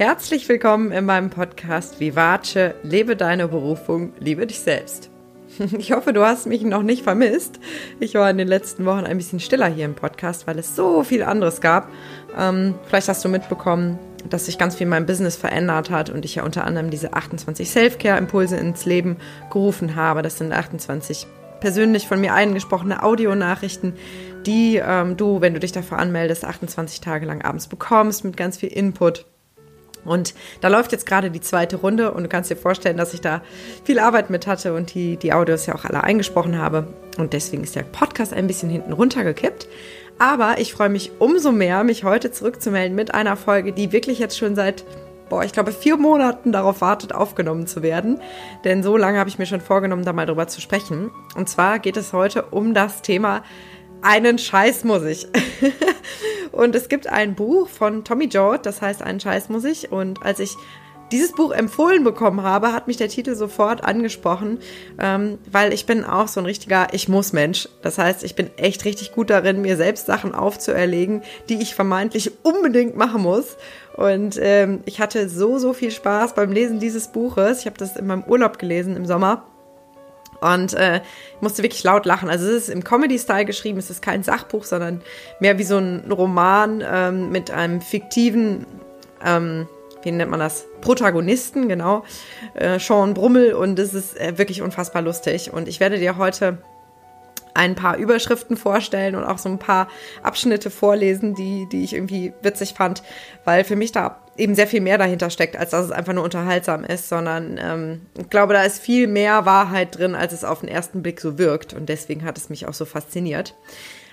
Herzlich 0.00 0.48
willkommen 0.48 0.92
in 0.92 1.04
meinem 1.04 1.28
Podcast 1.28 2.00
Vivace, 2.00 2.72
lebe 2.82 3.16
deine 3.16 3.48
Berufung, 3.48 4.14
liebe 4.18 4.46
dich 4.46 4.60
selbst. 4.60 5.10
Ich 5.78 5.92
hoffe, 5.92 6.14
du 6.14 6.24
hast 6.24 6.46
mich 6.46 6.62
noch 6.62 6.82
nicht 6.82 7.02
vermisst. 7.02 7.60
Ich 7.98 8.14
war 8.14 8.30
in 8.30 8.38
den 8.38 8.48
letzten 8.48 8.86
Wochen 8.86 9.04
ein 9.04 9.18
bisschen 9.18 9.40
stiller 9.40 9.66
hier 9.66 9.84
im 9.84 9.94
Podcast, 9.94 10.46
weil 10.46 10.58
es 10.58 10.74
so 10.74 11.04
viel 11.04 11.22
anderes 11.22 11.60
gab. 11.60 11.90
Ähm, 12.34 12.76
vielleicht 12.86 13.10
hast 13.10 13.22
du 13.26 13.28
mitbekommen, 13.28 13.98
dass 14.26 14.46
sich 14.46 14.56
ganz 14.56 14.74
viel 14.74 14.86
in 14.86 14.88
meinem 14.88 15.04
Business 15.04 15.36
verändert 15.36 15.90
hat 15.90 16.08
und 16.08 16.24
ich 16.24 16.36
ja 16.36 16.44
unter 16.44 16.64
anderem 16.64 16.88
diese 16.88 17.12
28 17.12 17.68
Self-Care-Impulse 17.68 18.56
ins 18.56 18.86
Leben 18.86 19.18
gerufen 19.52 19.96
habe. 19.96 20.22
Das 20.22 20.38
sind 20.38 20.54
28 20.54 21.26
persönlich 21.60 22.08
von 22.08 22.22
mir 22.22 22.32
eingesprochene 22.32 23.02
Audionachrichten, 23.02 23.92
die 24.46 24.80
ähm, 24.82 25.18
du, 25.18 25.42
wenn 25.42 25.52
du 25.52 25.60
dich 25.60 25.72
dafür 25.72 25.98
anmeldest, 25.98 26.46
28 26.46 27.02
Tage 27.02 27.26
lang 27.26 27.42
abends 27.42 27.66
bekommst 27.66 28.24
mit 28.24 28.38
ganz 28.38 28.56
viel 28.56 28.70
Input. 28.70 29.26
Und 30.04 30.34
da 30.60 30.68
läuft 30.68 30.92
jetzt 30.92 31.06
gerade 31.06 31.30
die 31.30 31.40
zweite 31.40 31.76
Runde 31.76 32.12
und 32.12 32.22
du 32.22 32.28
kannst 32.28 32.50
dir 32.50 32.56
vorstellen, 32.56 32.96
dass 32.96 33.14
ich 33.14 33.20
da 33.20 33.42
viel 33.84 33.98
Arbeit 33.98 34.30
mit 34.30 34.46
hatte 34.46 34.74
und 34.74 34.94
die, 34.94 35.16
die 35.16 35.32
Audios 35.32 35.66
ja 35.66 35.74
auch 35.74 35.84
alle 35.84 36.02
eingesprochen 36.02 36.58
habe. 36.58 36.86
Und 37.18 37.32
deswegen 37.32 37.64
ist 37.64 37.76
der 37.76 37.82
Podcast 37.82 38.32
ein 38.32 38.46
bisschen 38.46 38.70
hinten 38.70 38.92
runtergekippt. 38.92 39.68
Aber 40.18 40.58
ich 40.58 40.72
freue 40.72 40.90
mich 40.90 41.12
umso 41.18 41.50
mehr, 41.50 41.82
mich 41.82 42.04
heute 42.04 42.30
zurückzumelden 42.30 42.94
mit 42.94 43.14
einer 43.14 43.36
Folge, 43.36 43.72
die 43.72 43.92
wirklich 43.92 44.18
jetzt 44.18 44.36
schon 44.36 44.54
seit, 44.54 44.84
boah, 45.30 45.44
ich 45.44 45.52
glaube, 45.52 45.72
vier 45.72 45.96
Monaten 45.96 46.52
darauf 46.52 46.82
wartet, 46.82 47.14
aufgenommen 47.14 47.66
zu 47.66 47.82
werden. 47.82 48.20
Denn 48.64 48.82
so 48.82 48.96
lange 48.98 49.18
habe 49.18 49.30
ich 49.30 49.38
mir 49.38 49.46
schon 49.46 49.62
vorgenommen, 49.62 50.04
da 50.04 50.12
mal 50.12 50.26
drüber 50.26 50.46
zu 50.46 50.60
sprechen. 50.60 51.10
Und 51.36 51.48
zwar 51.48 51.78
geht 51.78 51.96
es 51.96 52.12
heute 52.12 52.44
um 52.50 52.74
das 52.74 53.00
Thema 53.00 53.42
einen 54.02 54.38
Scheiß 54.38 54.84
muss 54.84 55.04
ich. 55.04 55.26
und 56.52 56.74
es 56.74 56.88
gibt 56.88 57.06
ein 57.06 57.34
Buch 57.34 57.68
von 57.68 58.04
Tommy 58.04 58.26
George, 58.26 58.62
das 58.62 58.82
heißt 58.82 59.02
Einen 59.02 59.20
Scheiß 59.20 59.48
muss 59.48 59.64
ich. 59.64 59.92
Und 59.92 60.22
als 60.22 60.40
ich 60.40 60.56
dieses 61.12 61.32
Buch 61.32 61.50
empfohlen 61.50 62.04
bekommen 62.04 62.42
habe, 62.42 62.72
hat 62.72 62.86
mich 62.86 62.96
der 62.96 63.08
Titel 63.08 63.34
sofort 63.34 63.82
angesprochen, 63.82 64.58
ähm, 64.98 65.38
weil 65.50 65.72
ich 65.72 65.86
bin 65.86 66.04
auch 66.04 66.28
so 66.28 66.40
ein 66.40 66.46
richtiger 66.46 66.88
Ich 66.92 67.08
muss 67.08 67.32
Mensch. 67.32 67.68
Das 67.82 67.98
heißt, 67.98 68.22
ich 68.22 68.34
bin 68.34 68.50
echt 68.56 68.84
richtig 68.84 69.12
gut 69.12 69.30
darin, 69.30 69.62
mir 69.62 69.76
selbst 69.76 70.06
Sachen 70.06 70.34
aufzuerlegen, 70.34 71.22
die 71.48 71.60
ich 71.60 71.74
vermeintlich 71.74 72.32
unbedingt 72.44 72.96
machen 72.96 73.22
muss. 73.22 73.56
Und 73.96 74.38
ähm, 74.40 74.80
ich 74.86 75.00
hatte 75.00 75.28
so, 75.28 75.58
so 75.58 75.72
viel 75.72 75.90
Spaß 75.90 76.34
beim 76.34 76.52
Lesen 76.52 76.78
dieses 76.78 77.08
Buches. 77.08 77.60
Ich 77.60 77.66
habe 77.66 77.76
das 77.76 77.96
in 77.96 78.06
meinem 78.06 78.24
Urlaub 78.24 78.58
gelesen 78.58 78.96
im 78.96 79.06
Sommer. 79.06 79.44
Und 80.40 80.74
äh, 80.74 81.00
musste 81.40 81.62
wirklich 81.62 81.84
laut 81.84 82.06
lachen. 82.06 82.30
Also 82.30 82.46
es 82.46 82.64
ist 82.64 82.68
im 82.70 82.82
Comedy-Style 82.82 83.44
geschrieben, 83.44 83.78
es 83.78 83.90
ist 83.90 84.02
kein 84.02 84.22
Sachbuch, 84.22 84.64
sondern 84.64 85.02
mehr 85.38 85.58
wie 85.58 85.64
so 85.64 85.76
ein 85.78 86.10
Roman 86.10 86.82
ähm, 86.86 87.30
mit 87.30 87.50
einem 87.50 87.80
fiktiven, 87.80 88.66
ähm, 89.24 89.68
wie 90.02 90.12
nennt 90.12 90.30
man 90.30 90.40
das, 90.40 90.64
Protagonisten, 90.80 91.68
genau, 91.68 92.04
äh, 92.54 92.78
Sean 92.78 93.12
Brummel. 93.12 93.52
Und 93.52 93.78
es 93.78 93.92
ist 93.92 94.18
äh, 94.18 94.38
wirklich 94.38 94.62
unfassbar 94.62 95.02
lustig. 95.02 95.52
Und 95.52 95.68
ich 95.68 95.78
werde 95.78 95.98
dir 95.98 96.16
heute 96.16 96.58
ein 97.54 97.74
paar 97.74 97.96
Überschriften 97.96 98.56
vorstellen 98.56 99.14
und 99.14 99.24
auch 99.24 99.38
so 99.38 99.48
ein 99.48 99.58
paar 99.58 99.88
Abschnitte 100.22 100.70
vorlesen, 100.70 101.34
die, 101.34 101.68
die 101.70 101.84
ich 101.84 101.94
irgendwie 101.94 102.32
witzig 102.42 102.74
fand, 102.74 103.02
weil 103.44 103.64
für 103.64 103.76
mich 103.76 103.92
da 103.92 104.20
eben 104.40 104.54
sehr 104.54 104.66
viel 104.66 104.80
mehr 104.80 104.98
dahinter 104.98 105.30
steckt, 105.30 105.56
als 105.56 105.70
dass 105.70 105.84
es 105.84 105.92
einfach 105.92 106.12
nur 106.12 106.24
unterhaltsam 106.24 106.84
ist, 106.84 107.08
sondern 107.08 107.60
ähm, 107.62 108.00
ich 108.18 108.30
glaube, 108.30 108.54
da 108.54 108.62
ist 108.62 108.80
viel 108.80 109.06
mehr 109.06 109.44
Wahrheit 109.44 109.98
drin, 109.98 110.14
als 110.14 110.32
es 110.32 110.44
auf 110.44 110.60
den 110.60 110.68
ersten 110.68 111.02
Blick 111.02 111.20
so 111.20 111.38
wirkt 111.38 111.74
und 111.74 111.88
deswegen 111.88 112.24
hat 112.24 112.38
es 112.38 112.48
mich 112.48 112.66
auch 112.66 112.74
so 112.74 112.84
fasziniert. 112.84 113.54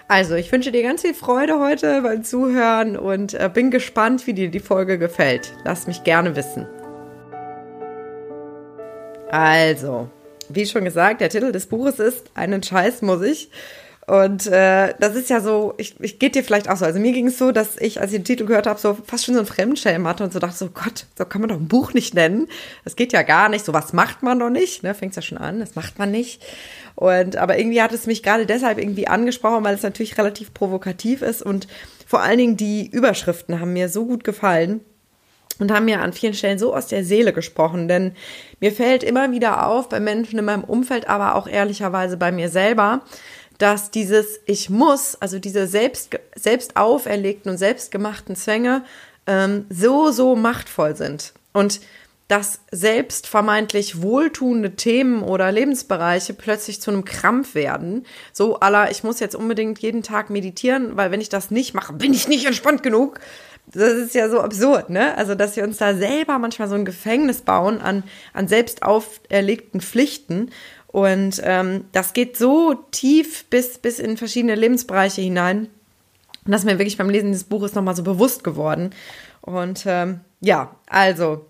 Also, 0.10 0.36
ich 0.36 0.52
wünsche 0.52 0.72
dir 0.72 0.84
ganz 0.84 1.02
viel 1.02 1.14
Freude 1.14 1.60
heute 1.60 2.02
beim 2.02 2.24
Zuhören 2.24 2.98
und 2.98 3.34
äh, 3.34 3.50
bin 3.54 3.72
gespannt, 3.72 4.26
wie 4.26 4.34
dir 4.34 4.50
die 4.50 4.60
Folge 4.60 4.98
gefällt. 4.98 5.54
Lass 5.66 5.88
mich 5.88 6.04
gerne 6.06 6.36
wissen. 6.38 6.66
Also, 9.30 10.10
wie 10.48 10.66
schon 10.66 10.86
gesagt, 10.86 11.20
der 11.20 11.30
Titel 11.30 11.52
des 11.52 11.68
Buches 11.68 12.00
ist 12.00 12.32
Einen 12.36 12.64
Scheiß 12.64 13.02
muss 13.02 13.22
ich. 13.22 13.50
Und 14.08 14.48
äh, 14.48 14.94
das 15.02 15.16
ist 15.16 15.30
ja 15.30 15.42
so, 15.42 15.74
ich, 15.78 16.00
ich 16.00 16.18
geht 16.18 16.36
dir 16.36 16.44
vielleicht 16.44 16.70
auch 16.70 16.78
so. 16.78 16.86
Also 16.86 16.98
mir 16.98 17.12
ging 17.12 17.28
es 17.28 17.38
so, 17.38 17.52
dass 17.52 17.76
ich, 17.76 18.00
als 18.00 18.14
ich 18.14 18.20
den 18.20 18.24
Titel 18.24 18.46
gehört 18.46 18.66
habe, 18.66 18.80
so 18.80 18.94
fast 19.06 19.26
schon 19.26 19.36
so 19.36 19.42
ein 19.42 19.46
Fremdschämen 19.46 20.08
hatte 20.08 20.24
und 20.24 20.32
so 20.32 20.40
dachte, 20.40 20.58
so 20.58 20.70
Gott, 20.70 21.06
so 21.18 21.26
kann 21.26 21.42
man 21.42 21.50
doch 21.50 21.58
ein 21.58 21.68
Buch 21.68 21.94
nicht 21.94 22.14
nennen. 22.14 22.48
Das 22.86 22.96
geht 22.96 23.12
ja 23.12 23.24
gar 23.24 23.50
nicht. 23.50 23.66
So 23.66 23.74
was 23.74 23.92
macht 23.92 24.24
man 24.24 24.40
doch 24.40 24.50
nicht. 24.50 24.82
Ne? 24.82 24.94
Fängt 24.96 25.18
ja 25.18 25.22
schon 25.22 25.38
an, 25.38 25.60
das 25.60 25.76
macht 25.76 26.00
man 26.00 26.10
nicht. 26.10 26.42
Und 26.96 27.36
aber 27.36 27.60
irgendwie 27.60 27.82
hat 27.82 27.92
es 27.92 28.08
mich 28.08 28.24
gerade 28.24 28.46
deshalb 28.46 28.78
irgendwie 28.78 29.10
angesprochen, 29.10 29.66
weil 29.66 29.76
es 29.76 29.84
natürlich 29.84 30.18
relativ 30.18 30.54
provokativ 30.54 31.22
ist 31.22 31.42
und 31.42 31.68
vor 32.08 32.22
allen 32.22 32.38
Dingen 32.38 32.58
die 32.58 32.90
Überschriften 32.90 33.60
haben 33.60 33.74
mir 33.74 33.90
so 33.90 34.06
gut 34.06 34.24
gefallen 34.24 34.80
und 35.60 35.72
haben 35.72 35.86
mir 35.86 36.02
an 36.02 36.14
vielen 36.14 36.34
Stellen 36.34 36.60
so 36.60 36.74
aus 36.74 36.88
der 36.88 37.04
Seele 37.04 37.34
gesprochen, 37.34 37.88
denn 37.88 38.14
mir 38.62 38.72
fällt 38.72 39.04
immer 39.04 39.32
wieder 39.32 39.68
auf 39.68 39.90
bei 39.90 40.00
Menschen 40.00 40.40
in 40.40 40.46
meinem 40.46 40.64
Umfeld, 40.64 41.10
aber 41.10 41.36
auch 41.36 41.48
ehrlicherweise 41.48 42.16
bei 42.16 42.32
mir 42.32 42.50
selber, 42.50 43.02
dass 43.58 43.92
dieses 43.92 44.40
Ich 44.46 44.70
muss, 44.70 45.16
also 45.20 45.40
diese 45.40 45.68
selbst, 45.68 46.18
selbst 46.36 46.78
auferlegten 46.78 47.52
und 47.52 47.58
selbstgemachten 47.58 48.36
Zwänge 48.36 48.84
ähm, 49.26 49.66
so, 49.70 50.12
so 50.12 50.36
machtvoll 50.36 50.96
sind. 50.96 51.34
Und 51.54 51.80
dass 52.28 52.60
selbst 52.72 53.26
vermeintlich 53.26 54.02
wohltuende 54.02 54.76
Themen 54.76 55.24
oder 55.24 55.50
Lebensbereiche 55.50 56.34
plötzlich 56.34 56.82
zu 56.82 56.92
einem 56.92 57.06
Krampf 57.06 57.56
werden. 57.56 58.06
So 58.34 58.60
aller, 58.60 58.92
ich 58.92 59.04
muss 59.04 59.22
jetzt 59.22 59.36
unbedingt 59.36 59.80
jeden 59.80 60.04
Tag 60.04 60.30
meditieren, 60.30 60.98
weil 60.98 61.10
wenn 61.10 61.22
ich 61.22 61.30
das 61.30 61.52
nicht 61.52 61.74
mache, 61.74 61.94
bin 61.94 62.14
ich 62.14 62.28
nicht 62.28 62.46
entspannt 62.46 62.84
genug 62.84 63.22
das 63.74 63.94
ist 63.94 64.16
ja 64.16 64.30
so 64.30 64.40
absurd, 64.40 64.90
ne? 64.90 65.18
Also, 65.18 65.36
dass 65.36 65.56
wir 65.58 65.64
uns 65.64 65.78
da 65.78 65.94
selber 65.94 66.40
manchmal 66.40 66.70
so 66.70 66.76
ein 66.76 66.86
Gefängnis 66.86 67.42
bauen 67.42 67.82
an, 67.82 68.04
an 68.34 68.48
selbst 68.48 68.84
auferlegten 68.84 69.82
Pflichten. 69.82 70.52
Und 70.98 71.40
ähm, 71.44 71.86
das 71.92 72.14
geht 72.14 72.38
so 72.38 72.74
tief 72.90 73.46
bis, 73.52 73.78
bis 73.78 74.00
in 74.00 74.18
verschiedene 74.18 74.56
Lebensbereiche 74.56 75.22
hinein. 75.22 75.68
Und 76.44 76.52
das 76.52 76.62
ist 76.62 76.66
mir 76.66 76.80
wirklich 76.80 76.98
beim 76.98 77.12
Lesen 77.12 77.34
des 77.34 77.44
Buches 77.44 77.76
nochmal 77.76 77.96
so 77.96 78.02
bewusst 78.02 78.44
geworden. 78.44 78.90
Und 79.42 79.84
ähm, 79.86 80.22
ja, 80.42 80.76
also 80.88 81.46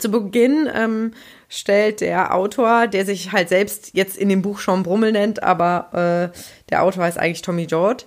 zu 0.00 0.10
Beginn 0.10 0.68
ähm, 0.74 1.12
stellt 1.48 2.00
der 2.00 2.34
Autor, 2.34 2.88
der 2.88 3.06
sich 3.06 3.30
halt 3.30 3.50
selbst 3.50 3.90
jetzt 3.92 4.16
in 4.16 4.28
dem 4.28 4.42
Buch 4.42 4.58
schon 4.58 4.82
Brummel 4.82 5.12
nennt, 5.12 5.44
aber 5.44 6.32
äh, 6.34 6.38
der 6.70 6.82
Autor 6.82 7.04
heißt 7.04 7.20
eigentlich 7.20 7.42
Tommy 7.42 7.66
George, 7.66 8.02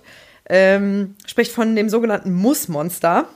ähm, 0.46 1.16
spricht 1.24 1.52
von 1.52 1.74
dem 1.74 1.88
sogenannten 1.88 2.34
Mussmonster. 2.34 3.28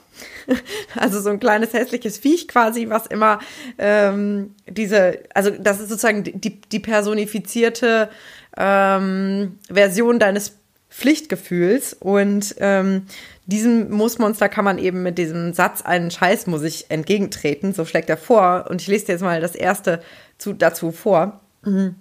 also 0.97 1.21
so 1.21 1.31
ein 1.31 1.41
kleines 1.41 1.73
hässliches 1.73 2.19
Viech 2.19 2.49
quasi, 2.49 2.89
was 2.89 3.07
immer 3.07 3.41
ähm, 3.79 4.55
diese, 4.69 5.21
also 5.35 5.51
das 5.51 5.81
ist 5.81 5.89
sozusagen 5.89 6.25
die, 6.25 6.61
die 6.61 6.81
personifizierte 6.81 8.09
ähm, 8.57 9.59
Version 9.71 10.19
deines 10.19 10.57
Pflichtgefühls 10.91 11.95
und 11.95 12.55
ähm, 12.59 13.03
diesem 13.45 13.91
Mussmonster 13.91 14.49
kann 14.49 14.65
man 14.65 14.79
eben 14.79 15.03
mit 15.03 15.19
diesem 15.19 15.53
Satz, 15.53 15.83
einen 15.83 16.11
Scheiß 16.11 16.47
muss 16.47 16.63
ich 16.63 16.91
entgegentreten, 16.91 17.75
so 17.75 17.85
schlägt 17.85 18.09
er 18.09 18.17
vor 18.17 18.67
und 18.71 18.81
ich 18.81 18.89
lese 18.89 19.07
dir 19.07 19.13
jetzt 19.13 19.23
mal 19.23 19.41
das 19.41 19.55
erste 19.55 20.03
zu, 20.39 20.53
dazu 20.53 20.93
vor. 20.93 21.41
Mhm. 21.63 21.97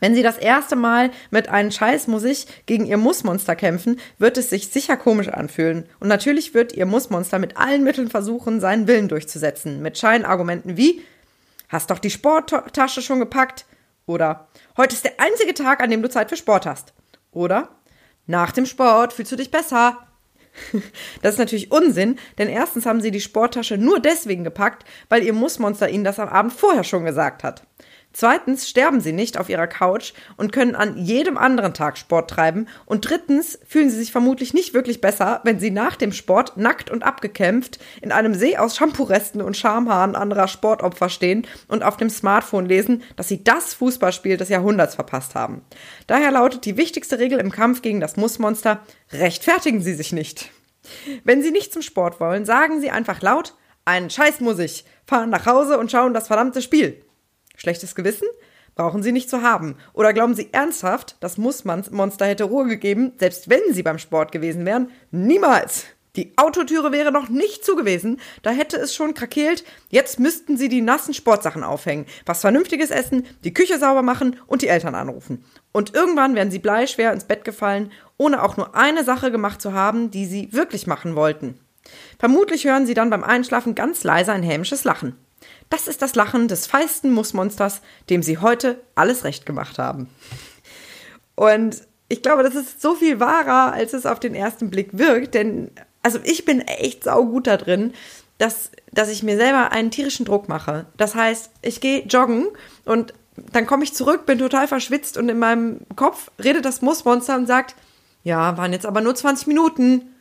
Wenn 0.00 0.14
Sie 0.14 0.22
das 0.22 0.38
erste 0.38 0.76
Mal 0.76 1.10
mit 1.30 1.48
einem 1.48 1.70
Scheiß 1.70 2.06
muss 2.06 2.24
ich 2.24 2.46
gegen 2.66 2.86
Ihr 2.86 2.96
Mussmonster 2.96 3.54
kämpfen, 3.54 4.00
wird 4.18 4.38
es 4.38 4.50
sich 4.50 4.68
sicher 4.68 4.96
komisch 4.96 5.28
anfühlen. 5.28 5.86
Und 6.00 6.08
natürlich 6.08 6.54
wird 6.54 6.72
Ihr 6.72 6.86
Mussmonster 6.86 7.38
mit 7.38 7.56
allen 7.56 7.84
Mitteln 7.84 8.08
versuchen, 8.08 8.60
seinen 8.60 8.88
Willen 8.88 9.08
durchzusetzen. 9.08 9.82
Mit 9.82 9.98
Scheinargumenten 9.98 10.76
wie, 10.76 11.02
hast 11.68 11.90
doch 11.90 11.98
die 11.98 12.10
Sporttasche 12.10 13.02
schon 13.02 13.20
gepackt? 13.20 13.66
Oder, 14.06 14.48
heute 14.76 14.96
ist 14.96 15.04
der 15.04 15.20
einzige 15.20 15.54
Tag, 15.54 15.82
an 15.82 15.90
dem 15.90 16.02
du 16.02 16.08
Zeit 16.08 16.30
für 16.30 16.36
Sport 16.36 16.66
hast. 16.66 16.94
Oder, 17.30 17.68
nach 18.26 18.52
dem 18.52 18.66
Sport 18.66 19.12
fühlst 19.12 19.32
du 19.32 19.36
dich 19.36 19.50
besser. 19.50 19.98
Das 21.22 21.34
ist 21.34 21.38
natürlich 21.38 21.70
Unsinn, 21.70 22.18
denn 22.38 22.48
erstens 22.48 22.86
haben 22.86 23.00
sie 23.00 23.10
die 23.10 23.20
Sporttasche 23.20 23.78
nur 23.78 24.00
deswegen 24.00 24.42
gepackt, 24.42 24.84
weil 25.08 25.22
ihr 25.22 25.32
Mussmonster 25.32 25.88
ihnen 25.88 26.04
das 26.04 26.18
am 26.18 26.28
Abend 26.28 26.52
vorher 26.52 26.82
schon 26.82 27.04
gesagt 27.04 27.44
hat. 27.44 27.62
Zweitens 28.12 28.68
sterben 28.68 29.00
sie 29.00 29.12
nicht 29.12 29.38
auf 29.38 29.48
ihrer 29.48 29.68
Couch 29.68 30.12
und 30.36 30.52
können 30.52 30.74
an 30.74 30.96
jedem 30.96 31.38
anderen 31.38 31.74
Tag 31.74 31.96
Sport 31.96 32.30
treiben. 32.30 32.66
Und 32.84 33.08
drittens 33.08 33.58
fühlen 33.66 33.88
sie 33.88 33.98
sich 33.98 34.10
vermutlich 34.10 34.52
nicht 34.52 34.74
wirklich 34.74 35.00
besser, 35.00 35.40
wenn 35.44 35.60
sie 35.60 35.70
nach 35.70 35.94
dem 35.96 36.12
Sport 36.12 36.56
nackt 36.56 36.90
und 36.90 37.04
abgekämpft 37.04 37.78
in 38.02 38.10
einem 38.10 38.34
See 38.34 38.56
aus 38.56 38.76
Shampoo-Resten 38.76 39.40
und 39.40 39.56
Schamhaaren 39.56 40.16
anderer 40.16 40.48
Sportopfer 40.48 41.08
stehen 41.08 41.46
und 41.68 41.84
auf 41.84 41.96
dem 41.96 42.10
Smartphone 42.10 42.66
lesen, 42.66 43.02
dass 43.16 43.28
sie 43.28 43.44
das 43.44 43.74
Fußballspiel 43.74 44.36
des 44.36 44.48
Jahrhunderts 44.48 44.96
verpasst 44.96 45.36
haben. 45.36 45.62
Daher 46.08 46.32
lautet 46.32 46.64
die 46.64 46.76
wichtigste 46.76 47.18
Regel 47.20 47.38
im 47.38 47.52
Kampf 47.52 47.80
gegen 47.80 48.00
das 48.00 48.16
Mussmonster, 48.16 48.80
rechtfertigen 49.12 49.80
Sie 49.80 49.94
sich 49.94 50.12
nicht. 50.12 50.50
Wenn 51.24 51.42
Sie 51.42 51.50
nicht 51.50 51.72
zum 51.72 51.82
Sport 51.82 52.18
wollen, 52.20 52.44
sagen 52.44 52.80
Sie 52.80 52.90
einfach 52.90 53.22
laut, 53.22 53.54
einen 53.84 54.10
Scheiß 54.10 54.40
muss 54.40 54.58
ich, 54.58 54.84
fahren 55.06 55.30
nach 55.30 55.46
Hause 55.46 55.78
und 55.78 55.90
schauen 55.90 56.14
das 56.14 56.26
verdammte 56.26 56.62
Spiel. 56.62 57.02
Schlechtes 57.56 57.94
Gewissen? 57.94 58.28
Brauchen 58.74 59.02
Sie 59.02 59.12
nicht 59.12 59.28
zu 59.28 59.42
haben. 59.42 59.76
Oder 59.92 60.12
glauben 60.12 60.34
Sie 60.34 60.48
ernsthaft, 60.52 61.16
das 61.20 61.38
Mussmonster 61.38 62.26
hätte 62.26 62.44
Ruhe 62.44 62.66
gegeben, 62.66 63.12
selbst 63.18 63.50
wenn 63.50 63.60
Sie 63.72 63.82
beim 63.82 63.98
Sport 63.98 64.32
gewesen 64.32 64.64
wären? 64.64 64.90
Niemals! 65.10 65.84
Die 66.16 66.32
Autotüre 66.36 66.90
wäre 66.90 67.12
noch 67.12 67.28
nicht 67.28 67.64
zu 67.64 67.76
gewesen, 67.76 68.20
da 68.42 68.50
hätte 68.50 68.76
es 68.76 68.94
schon 68.94 69.14
krakeelt. 69.14 69.64
Jetzt 69.90 70.18
müssten 70.18 70.56
sie 70.56 70.68
die 70.68 70.80
nassen 70.80 71.14
Sportsachen 71.14 71.62
aufhängen, 71.62 72.04
was 72.26 72.40
Vernünftiges 72.40 72.90
essen, 72.90 73.26
die 73.44 73.54
Küche 73.54 73.78
sauber 73.78 74.02
machen 74.02 74.36
und 74.48 74.62
die 74.62 74.68
Eltern 74.68 74.96
anrufen. 74.96 75.44
Und 75.70 75.94
irgendwann 75.94 76.34
wären 76.34 76.50
sie 76.50 76.58
bleischwer 76.58 77.12
ins 77.12 77.24
Bett 77.24 77.44
gefallen, 77.44 77.92
ohne 78.16 78.42
auch 78.42 78.56
nur 78.56 78.74
eine 78.74 79.04
Sache 79.04 79.30
gemacht 79.30 79.62
zu 79.62 79.72
haben, 79.72 80.10
die 80.10 80.26
sie 80.26 80.52
wirklich 80.52 80.88
machen 80.88 81.14
wollten. 81.14 81.60
Vermutlich 82.18 82.64
hören 82.64 82.86
sie 82.86 82.94
dann 82.94 83.10
beim 83.10 83.22
Einschlafen 83.22 83.76
ganz 83.76 84.02
leise 84.02 84.32
ein 84.32 84.42
hämisches 84.42 84.82
Lachen. 84.82 85.16
Das 85.70 85.88
ist 85.88 86.02
das 86.02 86.14
Lachen 86.14 86.48
des 86.48 86.66
feisten 86.66 87.10
Mussmonsters, 87.10 87.80
dem 88.10 88.22
sie 88.22 88.38
heute 88.38 88.80
alles 88.94 89.24
recht 89.24 89.46
gemacht 89.46 89.78
haben. 89.78 90.08
Und 91.36 91.82
ich 92.08 92.22
glaube, 92.22 92.42
das 92.42 92.56
ist 92.56 92.82
so 92.82 92.94
viel 92.94 93.20
wahrer, 93.20 93.72
als 93.72 93.92
es 93.94 94.04
auf 94.04 94.20
den 94.20 94.34
ersten 94.34 94.68
Blick 94.68 94.98
wirkt, 94.98 95.34
denn 95.34 95.70
also 96.02 96.18
ich 96.24 96.44
bin 96.44 96.60
echt 96.60 97.04
saugut 97.04 97.46
da 97.46 97.56
drin, 97.56 97.92
dass, 98.38 98.70
dass 98.90 99.10
ich 99.10 99.22
mir 99.22 99.36
selber 99.36 99.70
einen 99.70 99.90
tierischen 99.90 100.24
Druck 100.24 100.48
mache. 100.48 100.86
Das 100.96 101.14
heißt, 101.14 101.50
ich 101.62 101.80
gehe 101.80 102.04
joggen 102.06 102.48
und 102.84 103.14
dann 103.36 103.66
komme 103.66 103.84
ich 103.84 103.94
zurück, 103.94 104.26
bin 104.26 104.38
total 104.38 104.66
verschwitzt 104.66 105.16
und 105.16 105.28
in 105.28 105.38
meinem 105.38 105.80
Kopf 105.94 106.30
redet 106.42 106.64
das 106.64 106.82
Mussmonster 106.82 107.36
und 107.36 107.46
sagt, 107.46 107.76
ja, 108.24 108.56
waren 108.56 108.72
jetzt 108.72 108.86
aber 108.86 109.00
nur 109.00 109.14
20 109.14 109.46
Minuten. 109.46 110.14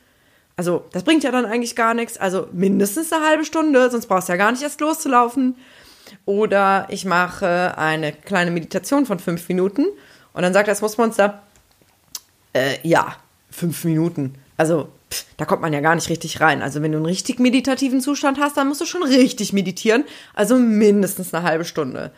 Also, 0.60 0.84
das 0.92 1.04
bringt 1.04 1.24
ja 1.24 1.32
dann 1.32 1.46
eigentlich 1.46 1.74
gar 1.78 1.94
nichts. 1.94 2.18
Also 2.18 2.50
mindestens 2.52 3.14
eine 3.14 3.26
halbe 3.26 3.46
Stunde, 3.46 3.90
sonst 3.90 4.08
brauchst 4.08 4.28
du 4.28 4.34
ja 4.34 4.38
gar 4.38 4.52
nicht 4.52 4.62
erst 4.62 4.82
loszulaufen. 4.82 5.56
Oder 6.26 6.86
ich 6.90 7.06
mache 7.06 7.78
eine 7.78 8.12
kleine 8.12 8.52
Meditation 8.52 9.06
von 9.06 9.20
fünf 9.20 9.48
Minuten 9.48 9.86
und 10.34 10.42
dann 10.42 10.52
sagt 10.52 10.68
das 10.68 10.82
Mussmonster, 10.82 11.44
äh, 12.52 12.76
ja, 12.84 13.16
fünf 13.50 13.86
Minuten. 13.86 14.36
Also 14.58 14.90
pff, 15.10 15.28
da 15.38 15.46
kommt 15.46 15.62
man 15.62 15.72
ja 15.72 15.80
gar 15.80 15.96
nicht 15.96 16.10
richtig 16.10 16.42
rein. 16.42 16.62
Also 16.62 16.82
wenn 16.82 16.92
du 16.92 16.98
einen 16.98 17.06
richtig 17.06 17.40
meditativen 17.40 18.02
Zustand 18.02 18.38
hast, 18.38 18.58
dann 18.58 18.68
musst 18.68 18.82
du 18.82 18.86
schon 18.86 19.04
richtig 19.04 19.54
meditieren. 19.54 20.04
Also 20.34 20.58
mindestens 20.58 21.34
eine 21.34 21.46
halbe 21.46 21.64
Stunde. 21.64 22.12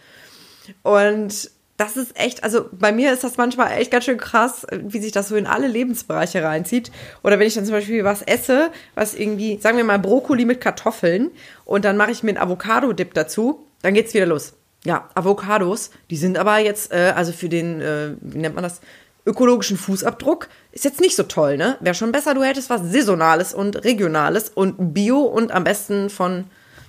Und 0.81 1.51
das 1.81 1.97
ist 1.97 2.17
echt, 2.19 2.43
also 2.43 2.69
bei 2.71 2.91
mir 2.91 3.11
ist 3.11 3.23
das 3.23 3.37
manchmal 3.37 3.71
echt 3.71 3.89
ganz 3.89 4.05
schön 4.05 4.19
krass, 4.19 4.67
wie 4.71 4.99
sich 4.99 5.11
das 5.11 5.29
so 5.29 5.35
in 5.35 5.47
alle 5.47 5.67
Lebensbereiche 5.67 6.43
reinzieht. 6.43 6.91
Oder 7.23 7.39
wenn 7.39 7.47
ich 7.47 7.55
dann 7.55 7.65
zum 7.65 7.73
Beispiel 7.73 8.03
was 8.03 8.21
esse, 8.21 8.69
was 8.93 9.15
irgendwie, 9.15 9.57
sagen 9.59 9.77
wir 9.77 9.83
mal 9.83 9.97
Brokkoli 9.97 10.45
mit 10.45 10.61
Kartoffeln 10.61 11.31
und 11.65 11.83
dann 11.83 11.97
mache 11.97 12.11
ich 12.11 12.21
mir 12.21 12.29
einen 12.29 12.37
Avocado-Dip 12.37 13.15
dazu, 13.15 13.65
dann 13.81 13.95
geht's 13.95 14.13
wieder 14.13 14.27
los. 14.27 14.53
Ja, 14.83 15.09
Avocados, 15.15 15.89
die 16.11 16.17
sind 16.17 16.37
aber 16.37 16.59
jetzt, 16.59 16.91
äh, 16.91 17.13
also 17.15 17.31
für 17.31 17.49
den, 17.49 17.81
äh, 17.81 18.11
wie 18.21 18.37
nennt 18.37 18.53
man 18.53 18.63
das, 18.63 18.81
ökologischen 19.25 19.77
Fußabdruck 19.77 20.49
ist 20.71 20.85
jetzt 20.85 21.01
nicht 21.01 21.15
so 21.15 21.23
toll, 21.23 21.57
ne? 21.57 21.77
Wäre 21.79 21.95
schon 21.95 22.11
besser, 22.11 22.33
du 22.33 22.43
hättest 22.43 22.69
was 22.69 22.81
Saisonales 22.83 23.53
und 23.53 23.83
Regionales 23.83 24.49
und 24.49 24.93
Bio 24.93 25.19
und 25.21 25.51
am 25.51 25.63
besten 25.63 26.09
von, 26.09 26.45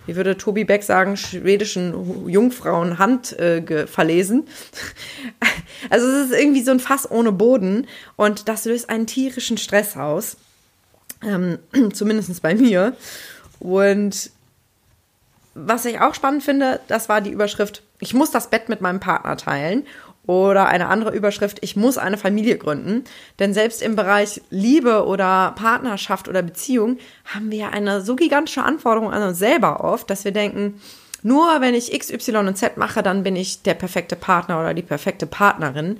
wie 0.07 0.17
würde 0.17 0.37
Tobi 0.37 0.65
Beck 0.65 0.83
sagen, 0.83 1.17
schwedischen 1.17 2.29
Jungfrauen 2.29 2.99
Hand 2.99 3.39
äh, 3.39 3.87
verlesen. 3.87 4.47
Also 5.91 6.07
es 6.07 6.31
ist 6.31 6.39
irgendwie 6.39 6.63
so 6.63 6.71
ein 6.71 6.79
Fass 6.79 7.11
ohne 7.11 7.33
Boden 7.33 7.89
und 8.15 8.49
das 8.49 8.67
löst 8.67 8.89
einen 8.89 9.09
tierischen 9.09 9.59
Stress 9.59 9.97
aus. 9.97 10.37
Ähm, 11.25 11.59
Zumindest 11.93 12.41
bei 12.41 12.55
mir. 12.55 12.97
Und 13.59 14.31
was 15.55 15.85
ich 15.85 16.01
auch 16.01 16.15
spannend 16.15 16.45
finde, 16.45 16.81
das 16.87 17.09
war 17.09 17.21
die 17.21 17.31
Überschrift, 17.31 17.83
ich 17.99 18.15
muss 18.15 18.31
das 18.31 18.49
Bett 18.49 18.69
mit 18.69 18.81
meinem 18.81 19.01
Partner 19.01 19.37
teilen. 19.37 19.85
Oder 20.25 20.69
eine 20.69 20.87
andere 20.87 21.15
Überschrift, 21.15 21.59
ich 21.63 21.75
muss 21.75 21.99
eine 21.99 22.17
Familie 22.17 22.57
gründen. 22.57 23.05
Denn 23.41 23.55
selbst 23.55 23.83
im 23.83 23.97
Bereich 23.97 24.41
Liebe 24.51 25.05
oder 25.07 25.53
Partnerschaft 25.57 26.29
oder 26.29 26.43
Beziehung 26.43 26.99
haben 27.25 27.51
wir 27.51 27.71
eine 27.71 28.01
so 28.03 28.15
gigantische 28.15 28.63
Anforderung 28.63 29.13
an 29.13 29.23
uns 29.23 29.39
selber 29.39 29.83
oft, 29.83 30.09
dass 30.11 30.25
wir 30.25 30.33
denken, 30.33 30.81
nur 31.25 31.61
wenn 31.61 31.75
ich 31.75 31.93
X, 31.93 32.11
Y 32.11 32.47
und 32.47 32.57
Z 32.57 32.77
mache, 32.77 33.03
dann 33.03 33.25
bin 33.25 33.35
ich 33.35 33.63
der 33.63 33.75
perfekte 33.75 34.17
Partner 34.17 34.61
oder 34.61 34.75
die 34.75 34.83
perfekte 34.83 35.27
Partnerin. 35.27 35.99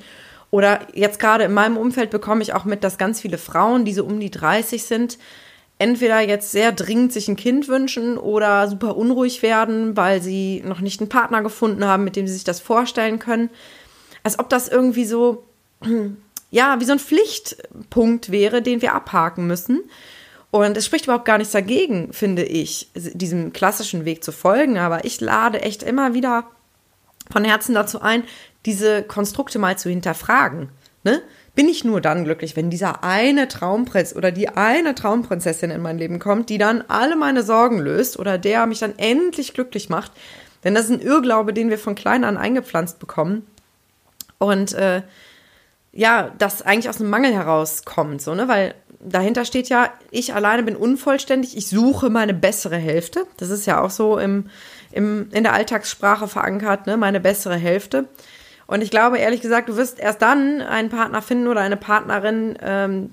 Oder 0.51 0.81
jetzt 0.93 1.19
gerade 1.19 1.45
in 1.45 1.55
meinem 1.55 1.77
Umfeld 1.77 2.11
bekomme 2.11 2.43
ich 2.43 2.53
auch 2.55 2.65
mit, 2.65 2.85
dass 2.85 2.99
ganz 2.99 3.21
viele 3.21 3.39
Frauen, 3.39 3.85
die 3.85 3.95
so 3.95 4.05
um 4.05 4.21
die 4.21 4.31
30 4.31 4.85
sind, 4.85 5.19
entweder 5.79 6.21
jetzt 6.21 6.53
sehr 6.53 6.71
dringend 6.71 7.13
sich 7.13 7.27
ein 7.27 7.37
Kind 7.37 7.67
wünschen 7.67 8.19
oder 8.19 8.69
super 8.69 8.97
unruhig 8.97 9.43
werden, 9.43 9.97
weil 9.97 10.23
sie 10.23 10.63
noch 10.65 10.81
nicht 10.81 11.01
einen 11.01 11.09
Partner 11.09 11.43
gefunden 11.43 11.85
haben, 11.87 12.05
mit 12.05 12.15
dem 12.15 12.29
sie 12.29 12.35
sich 12.35 12.45
das 12.45 12.61
vorstellen 12.61 13.19
können 13.19 13.51
als 14.23 14.39
ob 14.39 14.49
das 14.49 14.69
irgendwie 14.69 15.05
so, 15.05 15.45
ja, 16.51 16.81
wie 16.81 16.85
so 16.85 16.93
ein 16.93 16.99
Pflichtpunkt 16.99 18.31
wäre, 18.31 18.63
den 18.63 18.83
wir 18.83 18.95
abhaken 18.95 19.47
müssen. 19.47 19.83
Und 20.51 20.77
es 20.77 20.85
spricht 20.85 21.07
überhaupt 21.07 21.25
gar 21.25 21.39
nichts 21.39 21.53
dagegen, 21.53 22.13
finde 22.13 22.45
ich, 22.45 22.91
diesem 22.95 23.55
klassischen 23.55 24.05
Weg 24.05 24.23
zu 24.23 24.33
folgen. 24.33 24.77
Aber 24.77 25.05
ich 25.05 25.21
lade 25.21 25.63
echt 25.63 25.83
immer 25.83 26.13
wieder 26.13 26.45
von 27.31 27.45
Herzen 27.45 27.75
dazu 27.75 28.03
ein, 28.03 28.25
diese 28.67 29.03
Konstrukte 29.03 29.59
mal 29.59 29.79
zu 29.79 29.89
hinterfragen. 29.89 30.69
Ne? 31.05 31.23
Bin 31.55 31.69
ich 31.69 31.85
nur 31.85 32.01
dann 32.01 32.25
glücklich, 32.25 32.57
wenn 32.57 32.71
dieser 32.71 33.03
eine 33.03 33.49
Traumprinz 33.49 34.15
oder 34.15 34.31
die 34.31 34.49
eine 34.49 34.95
Traumprinzessin 34.95 35.71
in 35.71 35.83
mein 35.83 35.99
Leben 35.99 36.19
kommt, 36.19 36.49
die 36.49 36.59
dann 36.59 36.83
alle 36.89 37.17
meine 37.17 37.43
Sorgen 37.43 37.79
löst 37.79 38.19
oder 38.19 38.39
der 38.39 38.67
mich 38.67 38.79
dann 38.79 38.99
endlich 38.99 39.53
glücklich 39.53 39.89
macht? 39.89 40.13
Denn 40.65 40.75
das 40.75 40.85
ist 40.85 40.93
ein 40.93 41.01
Irrglaube, 41.01 41.53
den 41.53 41.71
wir 41.71 41.79
von 41.79 41.95
klein 41.95 42.25
an 42.25 42.37
eingepflanzt 42.37 42.99
bekommen. 42.99 43.47
Und 44.43 44.73
äh, 44.73 45.03
ja, 45.93 46.33
das 46.39 46.63
eigentlich 46.63 46.89
aus 46.89 47.01
einem 47.01 47.11
Mangel 47.11 47.33
herauskommt, 47.33 48.21
so, 48.21 48.35
ne? 48.35 48.49
Weil 48.49 48.75
dahinter 48.99 49.45
steht 49.45 49.69
ja, 49.69 49.91
ich 50.11 50.35
alleine 50.35 50.65
bin 50.65 50.75
unvollständig, 50.75 51.57
ich 51.57 51.69
suche 51.69 52.11
meine 52.11 52.35
bessere 52.35 52.77
Hälfte. 52.77 53.25
Das 53.37 53.51
ist 53.51 53.67
ja 53.67 53.81
auch 53.81 53.91
so 53.91 54.19
im, 54.19 54.51
im, 54.91 55.29
in 55.33 55.45
der 55.45 55.53
Alltagssprache 55.53 56.27
verankert, 56.27 56.89
ne? 56.89 56.97
Meine 56.97 57.21
bessere 57.21 57.57
Hälfte. 57.57 58.09
Und 58.67 58.83
ich 58.83 58.91
glaube, 58.91 59.19
ehrlich 59.19 59.43
gesagt, 59.43 59.69
du 59.69 59.77
wirst 59.77 60.01
erst 60.01 60.23
dann 60.23 60.61
einen 60.61 60.89
Partner 60.89 61.23
finden 61.23 61.47
oder 61.47 61.61
eine 61.61 61.77
Partnerin, 61.77 62.59
ähm, 62.63 63.11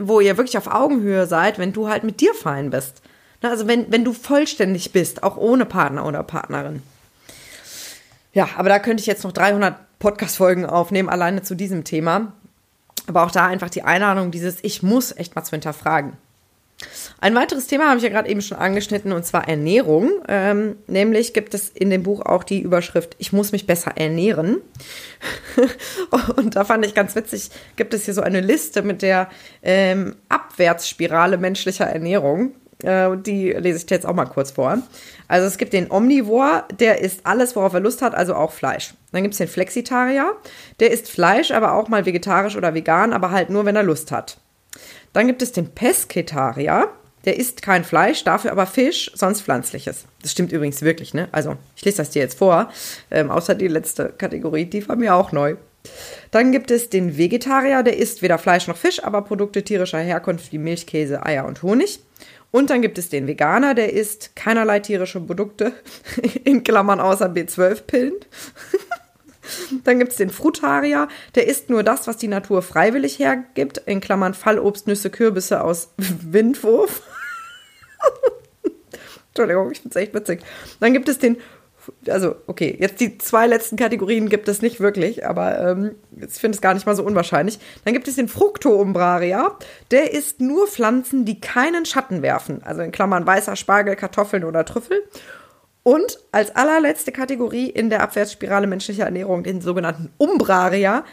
wo 0.00 0.20
ihr 0.20 0.36
wirklich 0.36 0.58
auf 0.58 0.66
Augenhöhe 0.66 1.26
seid, 1.26 1.58
wenn 1.58 1.72
du 1.72 1.88
halt 1.88 2.04
mit 2.04 2.20
dir 2.20 2.34
fein 2.34 2.68
bist. 2.68 3.00
Ne? 3.42 3.48
Also 3.48 3.66
wenn, 3.66 3.90
wenn 3.90 4.04
du 4.04 4.12
vollständig 4.12 4.92
bist, 4.92 5.22
auch 5.22 5.38
ohne 5.38 5.64
Partner 5.64 6.04
oder 6.04 6.22
Partnerin. 6.22 6.82
Ja, 8.32 8.50
aber 8.56 8.68
da 8.68 8.78
könnte 8.78 9.00
ich 9.00 9.06
jetzt 9.06 9.24
noch 9.24 9.32
300 9.32 9.76
Podcast-Folgen 10.00 10.66
aufnehmen, 10.66 11.08
alleine 11.08 11.42
zu 11.42 11.54
diesem 11.54 11.84
Thema. 11.84 12.32
Aber 13.06 13.24
auch 13.24 13.30
da 13.30 13.46
einfach 13.46 13.70
die 13.70 13.82
Einladung, 13.82 14.32
dieses 14.32 14.58
Ich 14.62 14.82
muss 14.82 15.16
echt 15.16 15.36
mal 15.36 15.44
zu 15.44 15.52
hinterfragen. 15.52 16.14
Ein 17.20 17.34
weiteres 17.34 17.66
Thema 17.66 17.88
habe 17.88 17.98
ich 17.98 18.02
ja 18.02 18.08
gerade 18.08 18.28
eben 18.28 18.40
schon 18.40 18.56
angeschnitten, 18.56 19.12
und 19.12 19.26
zwar 19.26 19.48
Ernährung. 19.48 20.10
Ähm, 20.28 20.76
nämlich 20.86 21.34
gibt 21.34 21.52
es 21.52 21.68
in 21.68 21.90
dem 21.90 22.02
Buch 22.02 22.24
auch 22.24 22.42
die 22.42 22.60
Überschrift 22.60 23.14
Ich 23.18 23.32
muss 23.32 23.52
mich 23.52 23.66
besser 23.66 23.92
ernähren. 23.96 24.58
und 26.36 26.56
da 26.56 26.64
fand 26.64 26.86
ich 26.86 26.94
ganz 26.94 27.14
witzig, 27.14 27.50
gibt 27.76 27.92
es 27.92 28.06
hier 28.06 28.14
so 28.14 28.22
eine 28.22 28.40
Liste 28.40 28.82
mit 28.82 29.02
der 29.02 29.28
ähm, 29.62 30.16
Abwärtsspirale 30.30 31.36
menschlicher 31.36 31.86
Ernährung. 31.86 32.54
Äh, 32.82 33.16
die 33.16 33.52
lese 33.52 33.78
ich 33.78 33.86
dir 33.86 33.94
jetzt 33.94 34.06
auch 34.06 34.14
mal 34.14 34.26
kurz 34.26 34.52
vor. 34.52 34.78
Also 35.28 35.46
es 35.46 35.58
gibt 35.58 35.72
den 35.72 35.90
Omnivore, 35.90 36.64
der 36.78 37.00
isst 37.00 37.20
alles, 37.24 37.54
worauf 37.56 37.72
er 37.74 37.80
Lust 37.80 38.02
hat, 38.02 38.14
also 38.14 38.34
auch 38.34 38.52
Fleisch. 38.52 38.94
Dann 39.12 39.22
gibt 39.22 39.34
es 39.34 39.38
den 39.38 39.48
Flexitarier, 39.48 40.32
der 40.80 40.90
isst 40.90 41.08
Fleisch, 41.08 41.50
aber 41.50 41.74
auch 41.74 41.88
mal 41.88 42.06
vegetarisch 42.06 42.56
oder 42.56 42.74
vegan, 42.74 43.12
aber 43.12 43.30
halt 43.30 43.50
nur, 43.50 43.64
wenn 43.64 43.76
er 43.76 43.82
Lust 43.82 44.12
hat. 44.12 44.38
Dann 45.12 45.26
gibt 45.26 45.42
es 45.42 45.52
den 45.52 45.70
Pesketarier, 45.70 46.88
der 47.24 47.36
isst 47.36 47.62
kein 47.62 47.84
Fleisch, 47.84 48.24
dafür 48.24 48.52
aber 48.52 48.66
Fisch, 48.66 49.10
sonst 49.14 49.42
pflanzliches. 49.42 50.04
Das 50.22 50.32
stimmt 50.32 50.52
übrigens 50.52 50.82
wirklich, 50.82 51.12
ne? 51.12 51.28
Also, 51.32 51.56
ich 51.76 51.84
lese 51.84 51.98
das 51.98 52.10
dir 52.10 52.22
jetzt 52.22 52.38
vor, 52.38 52.70
ähm, 53.10 53.30
außer 53.30 53.54
die 53.54 53.68
letzte 53.68 54.08
Kategorie, 54.16 54.64
die 54.64 54.88
war 54.88 54.96
mir 54.96 55.14
auch 55.14 55.32
neu. 55.32 55.56
Dann 56.30 56.52
gibt 56.52 56.70
es 56.70 56.90
den 56.90 57.16
Vegetarier, 57.16 57.82
der 57.82 57.96
isst 57.96 58.22
weder 58.22 58.38
Fleisch 58.38 58.68
noch 58.68 58.76
Fisch, 58.76 59.02
aber 59.02 59.22
Produkte 59.22 59.62
tierischer 59.62 59.98
Herkunft 59.98 60.52
wie 60.52 60.58
Milch, 60.58 60.86
Käse, 60.86 61.24
Eier 61.24 61.46
und 61.46 61.62
Honig. 61.62 62.00
Und 62.52 62.70
dann 62.70 62.82
gibt 62.82 62.98
es 62.98 63.08
den 63.08 63.26
Veganer, 63.26 63.74
der 63.74 63.92
isst 63.92 64.34
keinerlei 64.34 64.80
tierische 64.80 65.20
Produkte, 65.20 65.72
in 66.44 66.64
Klammern 66.64 67.00
außer 67.00 67.26
B12-Pillen. 67.26 68.14
Dann 69.84 69.98
gibt 69.98 70.12
es 70.12 70.18
den 70.18 70.30
Frutarier, 70.30 71.08
der 71.34 71.48
isst 71.48 71.70
nur 71.70 71.82
das, 71.82 72.06
was 72.06 72.16
die 72.16 72.28
Natur 72.28 72.62
freiwillig 72.62 73.18
hergibt, 73.18 73.78
in 73.78 74.00
Klammern 74.00 74.34
Fallobst, 74.34 74.86
Nüsse, 74.86 75.10
Kürbisse 75.10 75.64
aus 75.64 75.92
Windwurf. 75.96 77.02
Entschuldigung, 79.28 79.72
ich 79.72 79.80
finde 79.80 79.98
es 79.98 80.02
echt 80.02 80.14
witzig. 80.14 80.42
Dann 80.78 80.92
gibt 80.92 81.08
es 81.08 81.18
den 81.18 81.36
also 82.08 82.36
okay, 82.46 82.76
jetzt 82.78 83.00
die 83.00 83.18
zwei 83.18 83.46
letzten 83.46 83.76
Kategorien 83.76 84.28
gibt 84.28 84.48
es 84.48 84.62
nicht 84.62 84.80
wirklich, 84.80 85.26
aber 85.26 85.70
ähm, 85.70 85.94
ich 86.16 86.30
finde 86.30 86.56
es 86.56 86.60
gar 86.60 86.74
nicht 86.74 86.86
mal 86.86 86.96
so 86.96 87.02
unwahrscheinlich. 87.02 87.58
Dann 87.84 87.94
gibt 87.94 88.08
es 88.08 88.16
den 88.16 88.28
Fructoumbraria, 88.28 89.56
der 89.90 90.12
isst 90.12 90.40
nur 90.40 90.66
Pflanzen, 90.66 91.24
die 91.24 91.40
keinen 91.40 91.86
Schatten 91.86 92.22
werfen, 92.22 92.62
also 92.62 92.82
in 92.82 92.92
Klammern 92.92 93.26
weißer 93.26 93.56
Spargel, 93.56 93.96
Kartoffeln 93.96 94.44
oder 94.44 94.64
Trüffel. 94.64 95.02
Und 95.82 96.18
als 96.30 96.54
allerletzte 96.54 97.10
Kategorie 97.10 97.68
in 97.70 97.90
der 97.90 98.02
Abwärtsspirale 98.02 98.66
menschlicher 98.66 99.04
Ernährung 99.04 99.42
den 99.42 99.60
sogenannten 99.60 100.10
Umbraria, 100.18 101.04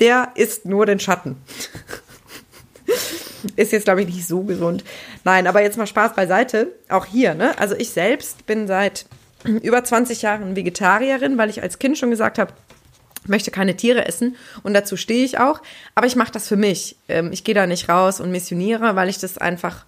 der 0.00 0.30
isst 0.34 0.64
nur 0.64 0.86
den 0.86 0.98
Schatten. 1.00 1.36
Ist 3.56 3.72
jetzt, 3.72 3.84
glaube 3.84 4.02
ich, 4.02 4.06
nicht 4.06 4.26
so 4.26 4.42
gesund. 4.42 4.84
Nein, 5.22 5.46
aber 5.46 5.62
jetzt 5.62 5.76
mal 5.76 5.86
Spaß 5.86 6.14
beiseite. 6.14 6.72
Auch 6.88 7.04
hier, 7.04 7.34
ne? 7.34 7.58
Also 7.58 7.74
ich 7.74 7.90
selbst 7.90 8.46
bin 8.46 8.66
seit 8.66 9.06
über 9.44 9.84
20 9.84 10.22
Jahren 10.22 10.56
Vegetarierin, 10.56 11.38
weil 11.38 11.50
ich 11.50 11.62
als 11.62 11.78
Kind 11.78 11.98
schon 11.98 12.10
gesagt 12.10 12.38
habe, 12.38 12.52
ich 13.22 13.28
möchte 13.28 13.50
keine 13.50 13.76
Tiere 13.76 14.06
essen 14.06 14.36
und 14.62 14.74
dazu 14.74 14.96
stehe 14.96 15.24
ich 15.24 15.38
auch. 15.38 15.60
Aber 15.94 16.06
ich 16.06 16.16
mache 16.16 16.32
das 16.32 16.46
für 16.46 16.56
mich. 16.56 16.96
Ähm, 17.08 17.30
ich 17.32 17.44
gehe 17.44 17.54
da 17.54 17.66
nicht 17.66 17.88
raus 17.88 18.20
und 18.20 18.30
missioniere, 18.30 18.96
weil 18.96 19.08
ich 19.08 19.18
das 19.18 19.38
einfach 19.38 19.86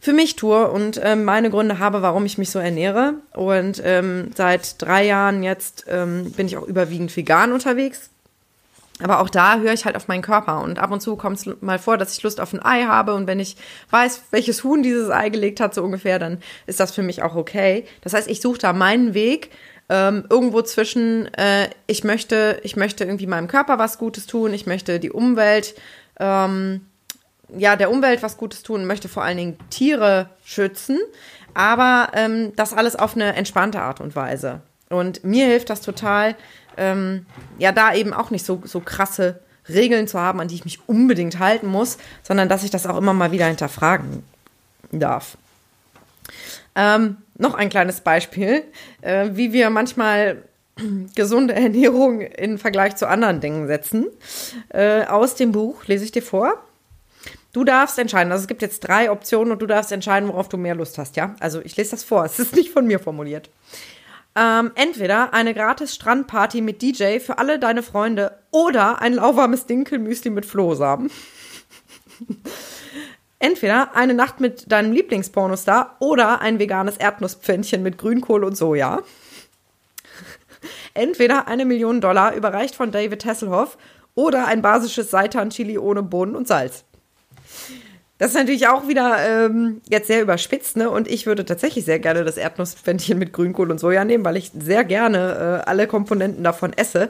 für 0.00 0.12
mich 0.12 0.36
tue 0.36 0.70
und 0.70 1.00
ähm, 1.02 1.24
meine 1.24 1.48
Gründe 1.48 1.78
habe, 1.78 2.02
warum 2.02 2.26
ich 2.26 2.36
mich 2.36 2.50
so 2.50 2.58
ernähre. 2.58 3.14
Und 3.32 3.80
ähm, 3.84 4.30
seit 4.34 4.82
drei 4.82 5.06
Jahren 5.06 5.42
jetzt 5.42 5.86
bin 5.86 6.46
ich 6.46 6.56
auch 6.56 6.66
überwiegend 6.66 7.16
vegan 7.16 7.52
unterwegs. 7.52 8.11
Aber 9.02 9.20
auch 9.20 9.30
da 9.30 9.58
höre 9.58 9.72
ich 9.72 9.84
halt 9.84 9.96
auf 9.96 10.08
meinen 10.08 10.22
Körper. 10.22 10.62
Und 10.62 10.78
ab 10.78 10.90
und 10.90 11.00
zu 11.00 11.16
kommt 11.16 11.38
es 11.38 11.48
mal 11.60 11.78
vor, 11.78 11.98
dass 11.98 12.16
ich 12.16 12.22
Lust 12.22 12.40
auf 12.40 12.52
ein 12.52 12.62
Ei 12.62 12.84
habe. 12.84 13.14
Und 13.14 13.26
wenn 13.26 13.40
ich 13.40 13.56
weiß, 13.90 14.22
welches 14.30 14.64
Huhn 14.64 14.82
dieses 14.82 15.10
Ei 15.10 15.28
gelegt 15.28 15.60
hat, 15.60 15.74
so 15.74 15.82
ungefähr, 15.82 16.18
dann 16.18 16.38
ist 16.66 16.80
das 16.80 16.92
für 16.92 17.02
mich 17.02 17.22
auch 17.22 17.34
okay. 17.34 17.84
Das 18.02 18.14
heißt, 18.14 18.28
ich 18.28 18.40
suche 18.40 18.58
da 18.58 18.72
meinen 18.72 19.14
Weg 19.14 19.50
ähm, 19.88 20.24
irgendwo 20.30 20.62
zwischen, 20.62 21.32
äh, 21.34 21.68
ich 21.86 22.02
möchte, 22.04 22.60
ich 22.62 22.76
möchte 22.76 23.04
irgendwie 23.04 23.26
meinem 23.26 23.48
Körper 23.48 23.78
was 23.78 23.98
Gutes 23.98 24.26
tun, 24.26 24.54
ich 24.54 24.66
möchte 24.66 24.98
die 24.98 25.10
Umwelt, 25.10 25.74
ähm, 26.18 26.86
ja, 27.54 27.76
der 27.76 27.90
Umwelt 27.90 28.22
was 28.22 28.38
Gutes 28.38 28.62
tun, 28.62 28.86
möchte 28.86 29.08
vor 29.08 29.22
allen 29.22 29.36
Dingen 29.36 29.58
Tiere 29.68 30.30
schützen, 30.44 30.98
aber 31.52 32.08
ähm, 32.14 32.52
das 32.56 32.72
alles 32.72 32.96
auf 32.96 33.14
eine 33.14 33.34
entspannte 33.34 33.82
Art 33.82 34.00
und 34.00 34.16
Weise. 34.16 34.62
Und 34.88 35.24
mir 35.24 35.46
hilft 35.46 35.70
das 35.70 35.80
total, 35.80 36.36
ähm, 36.76 37.26
ja, 37.58 37.72
da 37.72 37.94
eben 37.94 38.12
auch 38.12 38.30
nicht 38.30 38.44
so, 38.44 38.62
so 38.64 38.80
krasse 38.80 39.40
Regeln 39.68 40.08
zu 40.08 40.18
haben, 40.18 40.40
an 40.40 40.48
die 40.48 40.56
ich 40.56 40.64
mich 40.64 40.88
unbedingt 40.88 41.38
halten 41.38 41.66
muss, 41.66 41.98
sondern 42.22 42.48
dass 42.48 42.64
ich 42.64 42.70
das 42.70 42.86
auch 42.86 42.96
immer 42.96 43.12
mal 43.12 43.32
wieder 43.32 43.46
hinterfragen 43.46 44.24
darf. 44.90 45.36
Ähm, 46.74 47.18
noch 47.36 47.54
ein 47.54 47.68
kleines 47.68 48.00
Beispiel, 48.00 48.64
äh, 49.00 49.30
wie 49.32 49.52
wir 49.52 49.70
manchmal 49.70 50.42
gesunde 51.14 51.54
Ernährung 51.54 52.20
in 52.20 52.58
Vergleich 52.58 52.96
zu 52.96 53.08
anderen 53.08 53.40
Dingen 53.40 53.66
setzen. 53.66 54.06
Äh, 54.70 55.04
aus 55.04 55.34
dem 55.34 55.52
Buch 55.52 55.84
lese 55.86 56.04
ich 56.04 56.12
dir 56.12 56.22
vor. 56.22 56.62
Du 57.52 57.64
darfst 57.64 57.98
entscheiden. 57.98 58.32
Also 58.32 58.42
es 58.42 58.48
gibt 58.48 58.62
jetzt 58.62 58.80
drei 58.80 59.10
Optionen 59.10 59.52
und 59.52 59.60
du 59.60 59.66
darfst 59.66 59.92
entscheiden, 59.92 60.28
worauf 60.28 60.48
du 60.48 60.56
mehr 60.56 60.74
Lust 60.74 60.96
hast, 60.96 61.16
ja? 61.16 61.34
Also 61.38 61.60
ich 61.60 61.76
lese 61.76 61.90
das 61.90 62.04
vor. 62.04 62.24
Es 62.32 62.38
ist 62.38 62.56
nicht 62.56 62.70
von 62.70 62.86
mir 62.86 62.98
formuliert. 62.98 63.50
Ähm, 64.34 64.72
entweder 64.74 65.34
eine 65.34 65.52
gratis 65.52 65.94
Strandparty 65.94 66.62
mit 66.62 66.80
DJ 66.80 67.18
für 67.18 67.38
alle 67.38 67.58
deine 67.58 67.82
Freunde 67.82 68.38
oder 68.50 69.02
ein 69.02 69.14
lauwarmes 69.14 69.66
Dinkelmüsli 69.66 70.30
mit 70.30 70.46
Flohsamen. 70.46 71.10
Entweder 73.38 73.94
eine 73.94 74.14
Nacht 74.14 74.40
mit 74.40 74.70
deinem 74.70 74.92
Lieblingspornostar 74.92 75.96
oder 75.98 76.40
ein 76.40 76.58
veganes 76.58 76.96
Erdnusspfännchen 76.96 77.82
mit 77.82 77.98
Grünkohl 77.98 78.44
und 78.44 78.56
Soja. 78.56 79.02
Entweder 80.94 81.48
eine 81.48 81.66
Million 81.66 82.00
Dollar 82.00 82.34
überreicht 82.34 82.74
von 82.74 82.90
David 82.90 83.24
Hasselhoff 83.26 83.76
oder 84.14 84.46
ein 84.46 84.62
basisches 84.62 85.10
Seitan-Chili 85.10 85.76
ohne 85.76 86.02
Bohnen 86.02 86.36
und 86.36 86.48
Salz. 86.48 86.84
Das 88.22 88.30
ist 88.30 88.36
natürlich 88.36 88.68
auch 88.68 88.86
wieder 88.86 89.16
ähm, 89.18 89.80
jetzt 89.88 90.06
sehr 90.06 90.22
überspitzt, 90.22 90.76
ne? 90.76 90.88
Und 90.88 91.08
ich 91.08 91.26
würde 91.26 91.44
tatsächlich 91.44 91.84
sehr 91.84 91.98
gerne 91.98 92.22
das 92.22 92.36
Erdnusspfännchen 92.36 93.18
mit 93.18 93.32
Grünkohl 93.32 93.68
und 93.68 93.80
Soja 93.80 94.04
nehmen, 94.04 94.24
weil 94.24 94.36
ich 94.36 94.52
sehr 94.56 94.84
gerne 94.84 95.62
äh, 95.64 95.68
alle 95.68 95.88
Komponenten 95.88 96.44
davon 96.44 96.72
esse. 96.72 97.08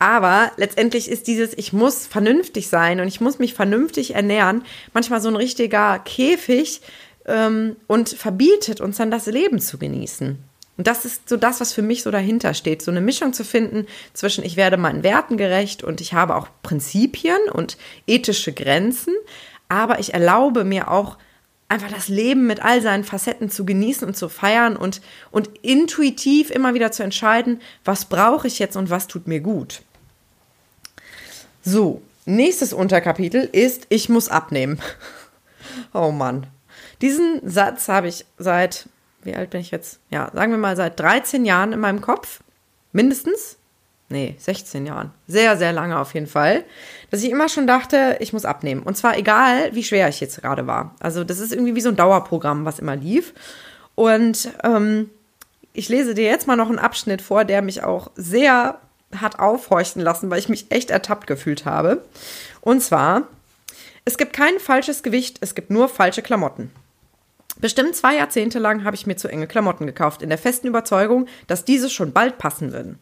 Aber 0.00 0.50
letztendlich 0.56 1.08
ist 1.08 1.28
dieses, 1.28 1.56
ich 1.56 1.72
muss 1.72 2.08
vernünftig 2.08 2.66
sein 2.66 2.98
und 2.98 3.06
ich 3.06 3.20
muss 3.20 3.38
mich 3.38 3.54
vernünftig 3.54 4.16
ernähren, 4.16 4.64
manchmal 4.94 5.20
so 5.20 5.28
ein 5.28 5.36
richtiger 5.36 6.00
Käfig 6.00 6.80
ähm, 7.26 7.76
und 7.86 8.08
verbietet 8.08 8.80
uns 8.80 8.96
dann 8.96 9.12
das 9.12 9.26
Leben 9.26 9.60
zu 9.60 9.78
genießen. 9.78 10.38
Und 10.76 10.86
das 10.88 11.04
ist 11.04 11.28
so 11.28 11.36
das, 11.36 11.60
was 11.60 11.72
für 11.72 11.82
mich 11.82 12.02
so 12.02 12.10
dahinter 12.10 12.52
steht. 12.52 12.82
So 12.82 12.90
eine 12.90 13.00
Mischung 13.00 13.32
zu 13.32 13.44
finden 13.44 13.86
zwischen, 14.12 14.42
ich 14.42 14.56
werde 14.56 14.76
meinen 14.76 15.04
Werten 15.04 15.36
gerecht 15.36 15.84
und 15.84 16.00
ich 16.00 16.14
habe 16.14 16.34
auch 16.34 16.48
Prinzipien 16.64 17.38
und 17.52 17.78
ethische 18.08 18.52
Grenzen, 18.52 19.14
aber 19.68 19.98
ich 19.98 20.14
erlaube 20.14 20.64
mir 20.64 20.90
auch 20.90 21.18
einfach 21.68 21.90
das 21.90 22.08
Leben 22.08 22.46
mit 22.46 22.64
all 22.64 22.80
seinen 22.80 23.04
Facetten 23.04 23.50
zu 23.50 23.66
genießen 23.66 24.06
und 24.06 24.16
zu 24.16 24.28
feiern 24.28 24.76
und, 24.76 25.02
und 25.30 25.50
intuitiv 25.62 26.50
immer 26.50 26.74
wieder 26.74 26.92
zu 26.92 27.02
entscheiden, 27.02 27.60
was 27.84 28.06
brauche 28.06 28.46
ich 28.46 28.58
jetzt 28.58 28.76
und 28.76 28.90
was 28.90 29.06
tut 29.06 29.26
mir 29.26 29.40
gut. 29.40 29.82
So, 31.62 32.00
nächstes 32.24 32.72
Unterkapitel 32.72 33.48
ist, 33.52 33.86
ich 33.90 34.08
muss 34.08 34.30
abnehmen. 34.30 34.80
oh 35.92 36.10
Mann. 36.10 36.46
Diesen 37.02 37.40
Satz 37.48 37.88
habe 37.88 38.08
ich 38.08 38.24
seit, 38.38 38.88
wie 39.22 39.34
alt 39.34 39.50
bin 39.50 39.60
ich 39.60 39.70
jetzt? 39.70 40.00
Ja, 40.10 40.30
sagen 40.32 40.52
wir 40.52 40.58
mal 40.58 40.76
seit 40.76 40.98
13 40.98 41.44
Jahren 41.44 41.72
in 41.72 41.80
meinem 41.80 42.00
Kopf. 42.00 42.40
Mindestens. 42.92 43.57
Nee, 44.10 44.36
16 44.38 44.86
Jahren. 44.86 45.10
Sehr, 45.26 45.58
sehr 45.58 45.72
lange 45.72 45.98
auf 45.98 46.14
jeden 46.14 46.26
Fall. 46.26 46.64
Dass 47.10 47.22
ich 47.22 47.30
immer 47.30 47.48
schon 47.48 47.66
dachte, 47.66 48.16
ich 48.20 48.32
muss 48.32 48.46
abnehmen. 48.46 48.82
Und 48.82 48.96
zwar 48.96 49.18
egal, 49.18 49.74
wie 49.74 49.84
schwer 49.84 50.08
ich 50.08 50.20
jetzt 50.20 50.40
gerade 50.40 50.66
war. 50.66 50.94
Also, 50.98 51.24
das 51.24 51.40
ist 51.40 51.52
irgendwie 51.52 51.74
wie 51.74 51.82
so 51.82 51.90
ein 51.90 51.96
Dauerprogramm, 51.96 52.64
was 52.64 52.78
immer 52.78 52.96
lief. 52.96 53.34
Und 53.94 54.50
ähm, 54.64 55.10
ich 55.74 55.88
lese 55.88 56.14
dir 56.14 56.24
jetzt 56.24 56.46
mal 56.46 56.56
noch 56.56 56.70
einen 56.70 56.78
Abschnitt 56.78 57.20
vor, 57.20 57.44
der 57.44 57.60
mich 57.60 57.82
auch 57.82 58.10
sehr 58.16 58.80
hat 59.14 59.38
aufhorchen 59.38 60.02
lassen, 60.02 60.30
weil 60.30 60.38
ich 60.38 60.48
mich 60.48 60.70
echt 60.70 60.90
ertappt 60.90 61.26
gefühlt 61.26 61.64
habe. 61.64 62.04
Und 62.60 62.82
zwar, 62.82 63.22
es 64.04 64.18
gibt 64.18 64.32
kein 64.32 64.58
falsches 64.58 65.02
Gewicht, 65.02 65.38
es 65.40 65.54
gibt 65.54 65.70
nur 65.70 65.88
falsche 65.88 66.22
Klamotten. 66.22 66.70
Bestimmt 67.60 67.96
zwei 67.96 68.16
Jahrzehnte 68.16 68.60
lang 68.60 68.84
habe 68.84 68.94
ich 68.94 69.06
mir 69.06 69.16
zu 69.16 69.26
enge 69.26 69.48
Klamotten 69.48 69.86
gekauft, 69.86 70.22
in 70.22 70.28
der 70.28 70.38
festen 70.38 70.68
Überzeugung, 70.68 71.26
dass 71.48 71.64
diese 71.64 71.90
schon 71.90 72.12
bald 72.12 72.38
passen 72.38 72.72
würden. 72.72 72.98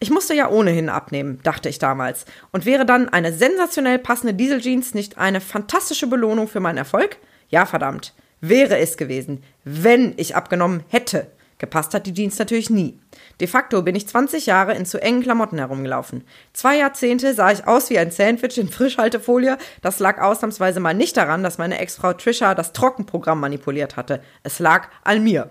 Ich 0.00 0.10
musste 0.10 0.34
ja 0.34 0.48
ohnehin 0.48 0.88
abnehmen, 0.88 1.40
dachte 1.42 1.68
ich 1.68 1.78
damals. 1.78 2.24
Und 2.50 2.64
wäre 2.64 2.86
dann 2.86 3.10
eine 3.10 3.32
sensationell 3.32 3.98
passende 3.98 4.32
Dieseljeans 4.32 4.94
nicht 4.94 5.18
eine 5.18 5.40
fantastische 5.42 6.06
Belohnung 6.06 6.48
für 6.48 6.60
meinen 6.60 6.78
Erfolg? 6.78 7.18
Ja, 7.50 7.66
verdammt. 7.66 8.14
Wäre 8.40 8.78
es 8.78 8.96
gewesen, 8.96 9.42
wenn 9.64 10.14
ich 10.16 10.36
abgenommen 10.36 10.84
hätte. 10.88 11.26
Gepasst 11.58 11.92
hat 11.92 12.06
die 12.06 12.14
Jeans 12.14 12.38
natürlich 12.38 12.70
nie. 12.70 12.98
De 13.40 13.48
facto 13.48 13.82
bin 13.82 13.96
ich 13.96 14.08
20 14.08 14.46
Jahre 14.46 14.74
in 14.74 14.86
zu 14.86 15.02
engen 15.02 15.22
Klamotten 15.22 15.58
herumgelaufen. 15.58 16.24
Zwei 16.52 16.78
Jahrzehnte 16.78 17.34
sah 17.34 17.50
ich 17.50 17.66
aus 17.66 17.90
wie 17.90 17.98
ein 17.98 18.12
Sandwich 18.12 18.58
in 18.58 18.68
Frischhaltefolie. 18.68 19.58
Das 19.82 19.98
lag 19.98 20.20
ausnahmsweise 20.20 20.78
mal 20.78 20.94
nicht 20.94 21.16
daran, 21.16 21.42
dass 21.42 21.58
meine 21.58 21.78
Ex-Frau 21.78 22.12
Trisha 22.12 22.54
das 22.54 22.72
Trockenprogramm 22.72 23.40
manipuliert 23.40 23.96
hatte. 23.96 24.22
Es 24.44 24.60
lag 24.60 24.88
an 25.02 25.24
mir. 25.24 25.50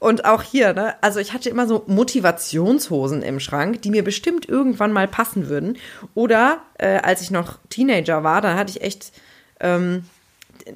Und 0.00 0.24
auch 0.26 0.42
hier, 0.42 0.74
ne, 0.74 0.96
also 1.00 1.18
ich 1.18 1.32
hatte 1.32 1.48
immer 1.48 1.66
so 1.66 1.84
Motivationshosen 1.86 3.22
im 3.22 3.40
Schrank, 3.40 3.80
die 3.82 3.90
mir 3.90 4.04
bestimmt 4.04 4.46
irgendwann 4.46 4.92
mal 4.92 5.08
passen 5.08 5.48
würden. 5.48 5.78
Oder 6.14 6.62
äh, 6.78 6.98
als 6.98 7.22
ich 7.22 7.30
noch 7.30 7.58
Teenager 7.70 8.22
war, 8.22 8.40
da 8.40 8.54
hatte 8.54 8.70
ich 8.70 8.82
echt 8.82 9.12
ähm, 9.60 10.04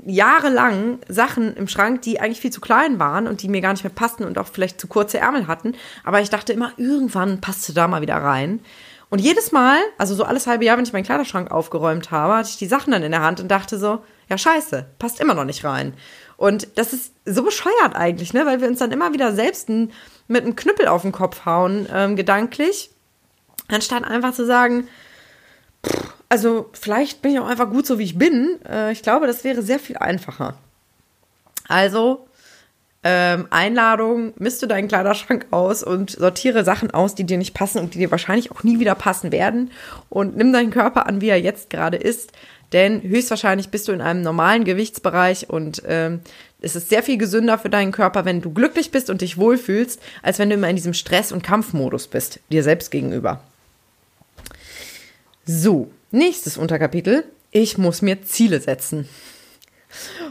jahrelang 0.06 0.99
Sachen 1.08 1.54
im 1.56 1.68
Schrank, 1.68 2.02
die 2.02 2.20
eigentlich 2.20 2.40
viel 2.40 2.52
zu 2.52 2.61
klein 2.61 2.99
waren 2.99 3.26
und 3.26 3.42
die 3.42 3.49
mir 3.49 3.61
gar 3.61 3.73
nicht 3.73 3.85
mehr 3.85 3.92
passten 3.92 4.25
und 4.25 4.38
auch 4.38 4.49
vielleicht 4.49 4.80
zu 4.80 4.87
kurze 4.87 5.18
Ärmel 5.18 5.47
hatten. 5.47 5.75
Aber 6.04 6.20
ich 6.20 6.30
dachte 6.30 6.52
immer, 6.52 6.73
irgendwann 6.76 7.40
passt 7.40 7.68
du 7.68 7.73
da 7.73 7.88
mal 7.88 8.02
wieder 8.02 8.16
rein. 8.16 8.61
Und 9.11 9.20
jedes 9.20 9.52
Mal, 9.52 9.78
also 9.97 10.14
so 10.14 10.25
alles 10.25 10.47
halbe 10.47 10.64
Jahr, 10.64 10.76
wenn 10.76 10.85
ich 10.85 10.92
meinen 10.92 11.04
Kleiderschrank 11.04 11.50
aufgeräumt 11.50 12.11
habe, 12.11 12.37
hatte 12.37 12.50
ich 12.50 12.58
die 12.58 12.66
Sachen 12.66 12.92
dann 12.92 13.02
in 13.02 13.12
der 13.12 13.23
Hand 13.23 13.40
und 13.40 13.49
dachte 13.49 13.78
so, 13.78 14.04
ja 14.28 14.37
scheiße, 14.37 14.87
passt 14.99 15.20
immer 15.20 15.35
noch 15.35 15.44
nicht 15.44 15.64
rein. 15.64 15.94
Und 16.37 16.68
das 16.76 16.92
ist 16.92 17.14
so 17.25 17.42
bescheuert 17.42 17.94
eigentlich, 17.94 18.32
ne? 18.35 18.47
Weil 18.47 18.61
wir 18.61 18.68
uns 18.68 18.78
dann 18.78 18.92
immer 18.92 19.12
wieder 19.12 19.32
selbst 19.32 19.68
ein, 19.68 19.92
mit 20.28 20.44
einem 20.44 20.56
Knüppel 20.56 20.87
auf 20.87 21.02
den 21.02 21.12
Kopf 21.12 21.47
hauen, 21.47 21.88
ähm, 21.92 22.16
gedanklich, 22.16 22.90
anstatt 23.68 24.04
einfach 24.04 24.35
zu 24.35 24.47
sagen, 24.47 24.87
pff, 25.85 26.17
also 26.28 26.70
vielleicht 26.73 27.23
bin 27.23 27.32
ich 27.32 27.38
auch 27.40 27.47
einfach 27.47 27.70
gut 27.70 27.87
so, 27.87 27.99
wie 27.99 28.04
ich 28.04 28.18
bin. 28.18 28.58
Äh, 28.68 28.92
ich 28.92 29.02
glaube, 29.02 29.26
das 29.26 29.44
wäre 29.44 29.62
sehr 29.62 29.78
viel 29.78 29.97
einfacher. 29.97 30.56
Also 31.68 32.26
ähm, 33.04 33.47
Einladung, 33.50 34.32
misste 34.37 34.66
deinen 34.66 34.88
Kleiderschrank 34.88 35.47
aus 35.50 35.82
und 35.82 36.11
sortiere 36.11 36.64
Sachen 36.64 36.90
aus, 36.90 37.14
die 37.14 37.25
dir 37.25 37.38
nicht 37.38 37.54
passen 37.54 37.78
und 37.78 37.94
die 37.94 37.99
dir 37.99 38.11
wahrscheinlich 38.11 38.50
auch 38.50 38.64
nie 38.64 38.80
wieder 38.80 38.94
passen 38.94 39.32
werden. 39.32 39.70
Und 40.08 40.37
nimm 40.37 40.52
deinen 40.52 40.70
Körper 40.70 41.06
an, 41.06 41.20
wie 41.20 41.28
er 41.28 41.40
jetzt 41.40 41.70
gerade 41.70 41.97
ist. 41.97 42.32
Denn 42.73 43.02
höchstwahrscheinlich 43.02 43.70
bist 43.70 43.88
du 43.88 43.92
in 43.92 44.02
einem 44.02 44.20
normalen 44.20 44.64
Gewichtsbereich 44.64 45.49
und 45.49 45.82
ähm, 45.87 46.20
es 46.61 46.76
ist 46.76 46.90
sehr 46.90 47.02
viel 47.02 47.16
gesünder 47.16 47.56
für 47.56 47.70
deinen 47.70 47.92
Körper, 47.92 48.25
wenn 48.25 48.42
du 48.42 48.52
glücklich 48.52 48.90
bist 48.90 49.08
und 49.08 49.23
dich 49.23 49.38
wohlfühlst, 49.38 50.02
als 50.23 50.38
wenn 50.38 50.50
du 50.50 50.56
immer 50.56 50.68
in 50.68 50.76
diesem 50.76 50.92
Stress- 50.92 51.32
und 51.32 51.42
Kampfmodus 51.42 52.08
bist, 52.08 52.40
dir 52.50 52.62
selbst 52.62 52.90
gegenüber. 52.90 53.40
So, 55.47 55.90
Nächstes 56.11 56.57
Unterkapitel. 56.57 57.25
Ich 57.50 57.79
muss 57.79 58.03
mir 58.03 58.23
Ziele 58.23 58.61
setzen. 58.61 59.09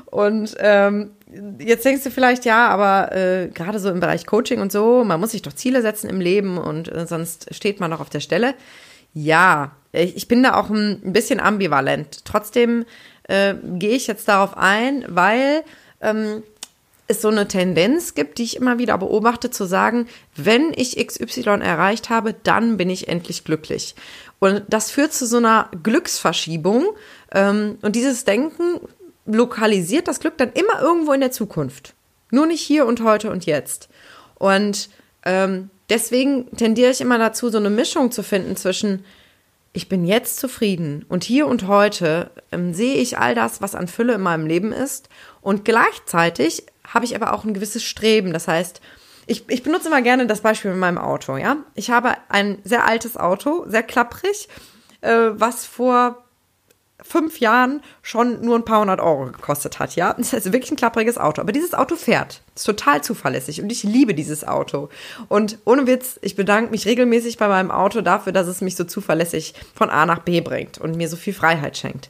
Und 0.06 0.56
ähm, 0.60 1.12
jetzt 1.60 1.86
denkst 1.86 2.04
du 2.04 2.12
vielleicht, 2.12 2.46
ja, 2.46 2.68
aber 2.68 3.12
äh, 3.16 3.50
gerade 3.54 3.80
so 3.80 3.90
im 3.90 4.00
Bereich 4.00 4.26
Coaching 4.26 4.62
und 4.62 4.72
so, 4.72 5.04
man 5.04 5.20
muss 5.20 5.32
sich 5.32 5.42
doch 5.42 5.54
Ziele 5.54 5.82
setzen 5.82 6.10
im 6.10 6.22
Leben 6.22 6.58
und 6.58 6.92
äh, 6.92 7.06
sonst 7.08 7.54
steht 7.54 7.80
man 7.80 7.92
doch 7.92 8.00
auf 8.00 8.10
der 8.10 8.20
Stelle. 8.20 8.54
Ja, 9.14 9.76
ich 9.92 10.28
bin 10.28 10.44
da 10.44 10.56
auch 10.56 10.70
ein 10.70 11.02
bisschen 11.14 11.40
ambivalent. 11.40 12.24
Trotzdem 12.26 12.86
äh, 13.24 13.56
gehe 13.64 13.96
ich 13.96 14.08
jetzt 14.08 14.28
darauf 14.28 14.56
ein, 14.56 15.06
weil 15.08 15.64
ähm, 16.02 16.44
es 17.08 17.22
so 17.22 17.30
eine 17.30 17.48
Tendenz 17.48 18.14
gibt, 18.14 18.38
die 18.38 18.44
ich 18.44 18.58
immer 18.58 18.80
wieder 18.80 18.98
beobachte, 18.98 19.50
zu 19.50 19.66
sagen, 19.66 20.08
wenn 20.36 20.74
ich 20.76 20.98
XY 20.98 21.62
erreicht 21.62 22.10
habe, 22.10 22.34
dann 22.34 22.78
bin 22.78 22.90
ich 22.90 23.08
endlich 23.08 23.44
glücklich. 23.44 23.96
Und 24.40 24.64
das 24.70 24.92
führt 24.92 25.14
zu 25.14 25.26
so 25.26 25.38
einer 25.38 25.70
Glücksverschiebung. 25.84 26.86
Ähm, 27.32 27.78
und 27.82 27.96
dieses 27.96 28.24
Denken 28.24 28.80
lokalisiert 29.26 30.08
das 30.08 30.20
Glück 30.20 30.38
dann 30.38 30.52
immer 30.54 30.82
irgendwo 30.82 31.14
in 31.14 31.22
der 31.22 31.32
Zukunft. 31.32 31.94
Nur 32.32 32.46
nicht 32.46 32.62
hier 32.62 32.86
und 32.86 33.04
heute 33.04 33.32
und 33.32 33.46
jetzt. 33.46 33.90
Und 34.36 34.90
ähm, 35.26 35.70
deswegen 35.90 36.56
tendiere 36.56 36.92
ich 36.92 37.02
immer 37.02 37.18
dazu, 37.18 37.50
so 37.50 37.58
eine 37.58 37.70
Mischung 37.70 38.12
zu 38.12 38.24
finden 38.24 38.56
zwischen 38.56 39.04
ich 39.74 39.90
bin 39.90 40.06
jetzt 40.06 40.40
zufrieden 40.40 41.06
und 41.08 41.24
hier 41.24 41.46
und 41.46 41.68
heute 41.68 42.32
ähm, 42.52 42.74
sehe 42.74 42.96
ich 42.96 43.20
all 43.20 43.36
das, 43.36 43.62
was 43.62 43.76
an 43.76 43.88
Fülle 43.88 44.16
in 44.16 44.22
meinem 44.22 44.48
Leben 44.48 44.72
ist 44.72 45.08
und 45.42 45.66
gleichzeitig 45.66 46.66
habe 46.88 47.06
ich 47.06 47.16
aber 47.16 47.34
auch 47.34 47.44
ein 47.44 47.54
gewisses 47.54 47.84
Streben. 47.84 48.34
Das 48.34 48.48
heißt, 48.48 48.82
ich, 49.28 49.44
ich 49.50 49.62
benutze 49.62 49.88
immer 49.90 50.02
gerne 50.02 50.26
das 50.26 50.42
Beispiel 50.42 50.72
mit 50.72 50.80
meinem 50.80 50.98
Auto, 50.98 51.38
ja. 51.38 51.58
Ich 51.76 51.92
habe 51.92 52.16
ein 52.30 52.60
sehr 52.64 52.88
altes 52.88 53.18
Auto, 53.18 53.66
sehr 53.68 53.84
klapprig, 53.84 54.48
äh, 55.02 55.30
was 55.34 55.66
vor 55.66 56.24
fünf 57.04 57.40
Jahren 57.40 57.82
schon 58.02 58.42
nur 58.42 58.56
ein 58.56 58.66
paar 58.66 58.82
hundert 58.82 59.00
Euro 59.00 59.26
gekostet 59.26 59.80
hat, 59.80 59.96
ja. 59.96 60.14
Das 60.14 60.28
ist 60.28 60.34
also 60.34 60.54
wirklich 60.54 60.72
ein 60.72 60.78
klappriges 60.78 61.18
Auto. 61.18 61.42
Aber 61.42 61.52
dieses 61.52 61.74
Auto 61.74 61.96
fährt. 61.96 62.42
Ist 62.56 62.66
total 62.66 63.04
zuverlässig 63.04 63.62
und 63.62 63.72
ich 63.72 63.84
liebe 63.84 64.14
dieses 64.14 64.48
Auto. 64.48 64.90
Und 65.28 65.60
ohne 65.66 65.86
Witz, 65.88 66.18
ich 66.22 66.36
bedanke 66.36 66.72
mich 66.72 66.86
regelmäßig 66.86 67.38
bei 67.38 67.48
meinem 67.48 67.70
Auto 67.70 68.02
dafür, 68.02 68.32
dass 68.34 68.48
es 68.48 68.62
mich 68.62 68.76
so 68.76 68.84
zuverlässig 68.84 69.54
von 69.76 69.90
A 69.90 70.06
nach 70.06 70.20
B 70.20 70.42
bringt 70.42 70.80
und 70.80 70.96
mir 70.96 71.10
so 71.10 71.18
viel 71.18 71.34
Freiheit 71.34 71.78
schenkt. 71.78 72.10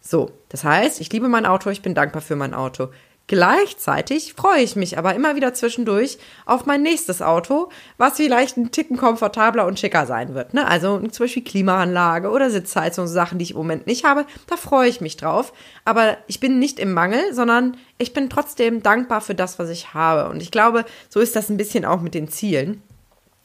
So, 0.00 0.30
das 0.48 0.64
heißt, 0.64 1.00
ich 1.00 1.12
liebe 1.12 1.28
mein 1.28 1.46
Auto, 1.46 1.70
ich 1.70 1.82
bin 1.82 1.94
dankbar 1.94 2.22
für 2.22 2.36
mein 2.36 2.54
Auto. 2.54 2.88
Gleichzeitig 3.28 4.32
freue 4.32 4.62
ich 4.62 4.74
mich 4.74 4.96
aber 4.96 5.14
immer 5.14 5.36
wieder 5.36 5.52
zwischendurch 5.52 6.16
auf 6.46 6.64
mein 6.64 6.82
nächstes 6.82 7.20
Auto, 7.20 7.68
was 7.98 8.16
vielleicht 8.16 8.56
ein 8.56 8.70
Ticken 8.70 8.96
komfortabler 8.96 9.66
und 9.66 9.78
schicker 9.78 10.06
sein 10.06 10.34
wird. 10.34 10.54
Ne? 10.54 10.66
Also 10.66 10.98
zum 10.98 11.24
Beispiel 11.24 11.44
Klimaanlage 11.44 12.30
oder 12.30 12.48
Sitzheizung, 12.50 13.06
Sachen, 13.06 13.38
die 13.38 13.42
ich 13.42 13.50
im 13.50 13.58
Moment 13.58 13.86
nicht 13.86 14.04
habe. 14.04 14.24
Da 14.46 14.56
freue 14.56 14.88
ich 14.88 15.02
mich 15.02 15.18
drauf. 15.18 15.52
Aber 15.84 16.16
ich 16.26 16.40
bin 16.40 16.58
nicht 16.58 16.80
im 16.80 16.94
Mangel, 16.94 17.34
sondern 17.34 17.76
ich 17.98 18.14
bin 18.14 18.30
trotzdem 18.30 18.82
dankbar 18.82 19.20
für 19.20 19.34
das, 19.34 19.58
was 19.58 19.68
ich 19.68 19.92
habe. 19.92 20.30
Und 20.30 20.40
ich 20.40 20.50
glaube, 20.50 20.86
so 21.10 21.20
ist 21.20 21.36
das 21.36 21.50
ein 21.50 21.58
bisschen 21.58 21.84
auch 21.84 22.00
mit 22.00 22.14
den 22.14 22.28
Zielen 22.28 22.82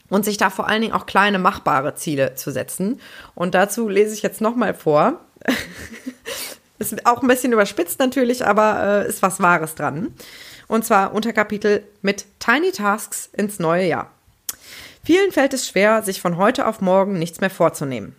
und 0.08 0.24
sich 0.24 0.38
da 0.38 0.48
vor 0.48 0.66
allen 0.66 0.80
Dingen 0.80 0.94
auch 0.94 1.04
kleine 1.04 1.38
machbare 1.38 1.94
Ziele 1.94 2.36
zu 2.36 2.50
setzen. 2.50 3.00
Und 3.34 3.54
dazu 3.54 3.86
lese 3.90 4.14
ich 4.14 4.22
jetzt 4.22 4.40
nochmal 4.40 4.72
vor. 4.72 5.20
Ist 6.78 7.06
auch 7.06 7.22
ein 7.22 7.28
bisschen 7.28 7.52
überspitzt 7.52 7.98
natürlich, 7.98 8.44
aber 8.44 9.04
äh, 9.04 9.08
ist 9.08 9.22
was 9.22 9.40
Wahres 9.40 9.74
dran. 9.74 10.12
Und 10.66 10.84
zwar 10.84 11.14
unter 11.14 11.32
Kapitel 11.32 11.84
mit 12.02 12.26
Tiny 12.40 12.72
Tasks 12.72 13.28
ins 13.32 13.58
neue 13.58 13.86
Jahr. 13.86 14.10
Vielen 15.04 15.32
fällt 15.32 15.52
es 15.54 15.68
schwer, 15.68 16.02
sich 16.02 16.20
von 16.20 16.36
heute 16.36 16.66
auf 16.66 16.80
morgen 16.80 17.18
nichts 17.18 17.40
mehr 17.40 17.50
vorzunehmen. 17.50 18.16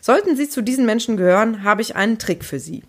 Sollten 0.00 0.36
Sie 0.36 0.48
zu 0.48 0.62
diesen 0.62 0.86
Menschen 0.86 1.16
gehören, 1.16 1.64
habe 1.64 1.82
ich 1.82 1.96
einen 1.96 2.18
Trick 2.18 2.44
für 2.44 2.60
Sie. 2.60 2.84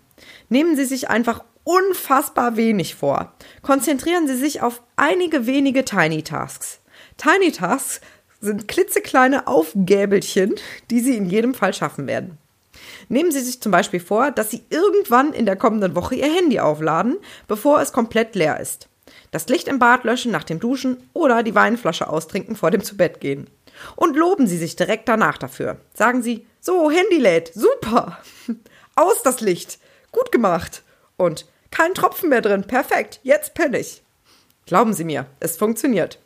Nehmen 0.48 0.76
Sie 0.76 0.84
sich 0.84 1.10
einfach 1.10 1.42
unfassbar 1.64 2.56
wenig 2.56 2.94
vor. 2.94 3.32
Konzentrieren 3.62 4.26
Sie 4.26 4.36
sich 4.36 4.62
auf 4.62 4.82
einige 4.96 5.46
wenige 5.46 5.84
Tiny 5.84 6.22
Tasks. 6.22 6.80
Tiny 7.16 7.52
Tasks 7.52 8.00
sind 8.40 8.66
klitzekleine 8.66 9.46
Aufgäbelchen, 9.46 10.54
die 10.90 11.00
Sie 11.00 11.16
in 11.16 11.26
jedem 11.26 11.54
Fall 11.54 11.74
schaffen 11.74 12.06
werden. 12.06 12.38
Nehmen 13.08 13.32
Sie 13.32 13.40
sich 13.40 13.60
zum 13.60 13.72
Beispiel 13.72 14.00
vor, 14.00 14.30
dass 14.30 14.50
Sie 14.50 14.64
irgendwann 14.70 15.32
in 15.32 15.46
der 15.46 15.56
kommenden 15.56 15.94
Woche 15.94 16.14
Ihr 16.14 16.32
Handy 16.32 16.60
aufladen, 16.60 17.16
bevor 17.48 17.80
es 17.80 17.92
komplett 17.92 18.34
leer 18.34 18.60
ist. 18.60 18.88
Das 19.30 19.48
Licht 19.48 19.68
im 19.68 19.78
Bad 19.78 20.04
löschen 20.04 20.30
nach 20.32 20.44
dem 20.44 20.60
Duschen 20.60 21.08
oder 21.12 21.42
die 21.42 21.54
Weinflasche 21.54 22.08
austrinken 22.08 22.56
vor 22.56 22.70
dem 22.70 22.82
Zubettgehen. 22.82 23.48
Und 23.96 24.16
loben 24.16 24.46
Sie 24.46 24.58
sich 24.58 24.76
direkt 24.76 25.08
danach 25.08 25.38
dafür. 25.38 25.78
Sagen 25.94 26.22
Sie, 26.22 26.46
so, 26.60 26.90
Handy 26.90 27.18
lädt, 27.18 27.52
super. 27.54 28.18
Aus 28.94 29.22
das 29.22 29.40
Licht, 29.40 29.78
gut 30.12 30.30
gemacht. 30.30 30.82
Und 31.16 31.46
kein 31.70 31.94
Tropfen 31.94 32.28
mehr 32.28 32.42
drin, 32.42 32.64
perfekt, 32.64 33.20
jetzt 33.22 33.54
penne 33.54 33.78
ich. 33.78 34.02
Glauben 34.66 34.92
Sie 34.92 35.04
mir, 35.04 35.26
es 35.40 35.56
funktioniert. 35.56 36.18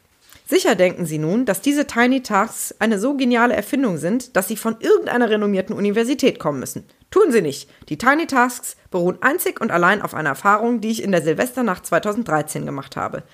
Sicher 0.48 0.76
denken 0.76 1.06
Sie 1.06 1.18
nun, 1.18 1.44
dass 1.44 1.60
diese 1.60 1.88
Tiny 1.88 2.22
Tasks 2.22 2.72
eine 2.78 3.00
so 3.00 3.16
geniale 3.16 3.56
Erfindung 3.56 3.98
sind, 3.98 4.36
dass 4.36 4.46
sie 4.46 4.56
von 4.56 4.76
irgendeiner 4.78 5.28
renommierten 5.28 5.74
Universität 5.74 6.38
kommen 6.38 6.60
müssen. 6.60 6.84
Tun 7.10 7.32
Sie 7.32 7.42
nicht. 7.42 7.68
Die 7.88 7.98
Tiny 7.98 8.28
Tasks 8.28 8.76
beruhen 8.92 9.18
einzig 9.22 9.60
und 9.60 9.72
allein 9.72 10.02
auf 10.02 10.14
einer 10.14 10.28
Erfahrung, 10.28 10.80
die 10.80 10.92
ich 10.92 11.02
in 11.02 11.10
der 11.10 11.22
Silvesternacht 11.22 11.84
2013 11.84 12.64
gemacht 12.64 12.94
habe. 12.94 13.24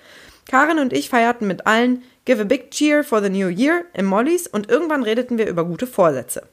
Karin 0.49 0.79
und 0.79 0.95
ich 0.95 1.11
feierten 1.11 1.47
mit 1.47 1.67
allen 1.67 2.03
Give 2.25 2.41
a 2.41 2.45
Big 2.45 2.71
Cheer 2.71 3.05
for 3.05 3.23
the 3.23 3.29
New 3.29 3.49
Year 3.49 3.85
im 3.93 4.07
Mollys 4.07 4.47
und 4.47 4.71
irgendwann 4.71 5.03
redeten 5.03 5.37
wir 5.37 5.49
über 5.49 5.67
gute 5.67 5.87
Vorsätze. 5.87 6.45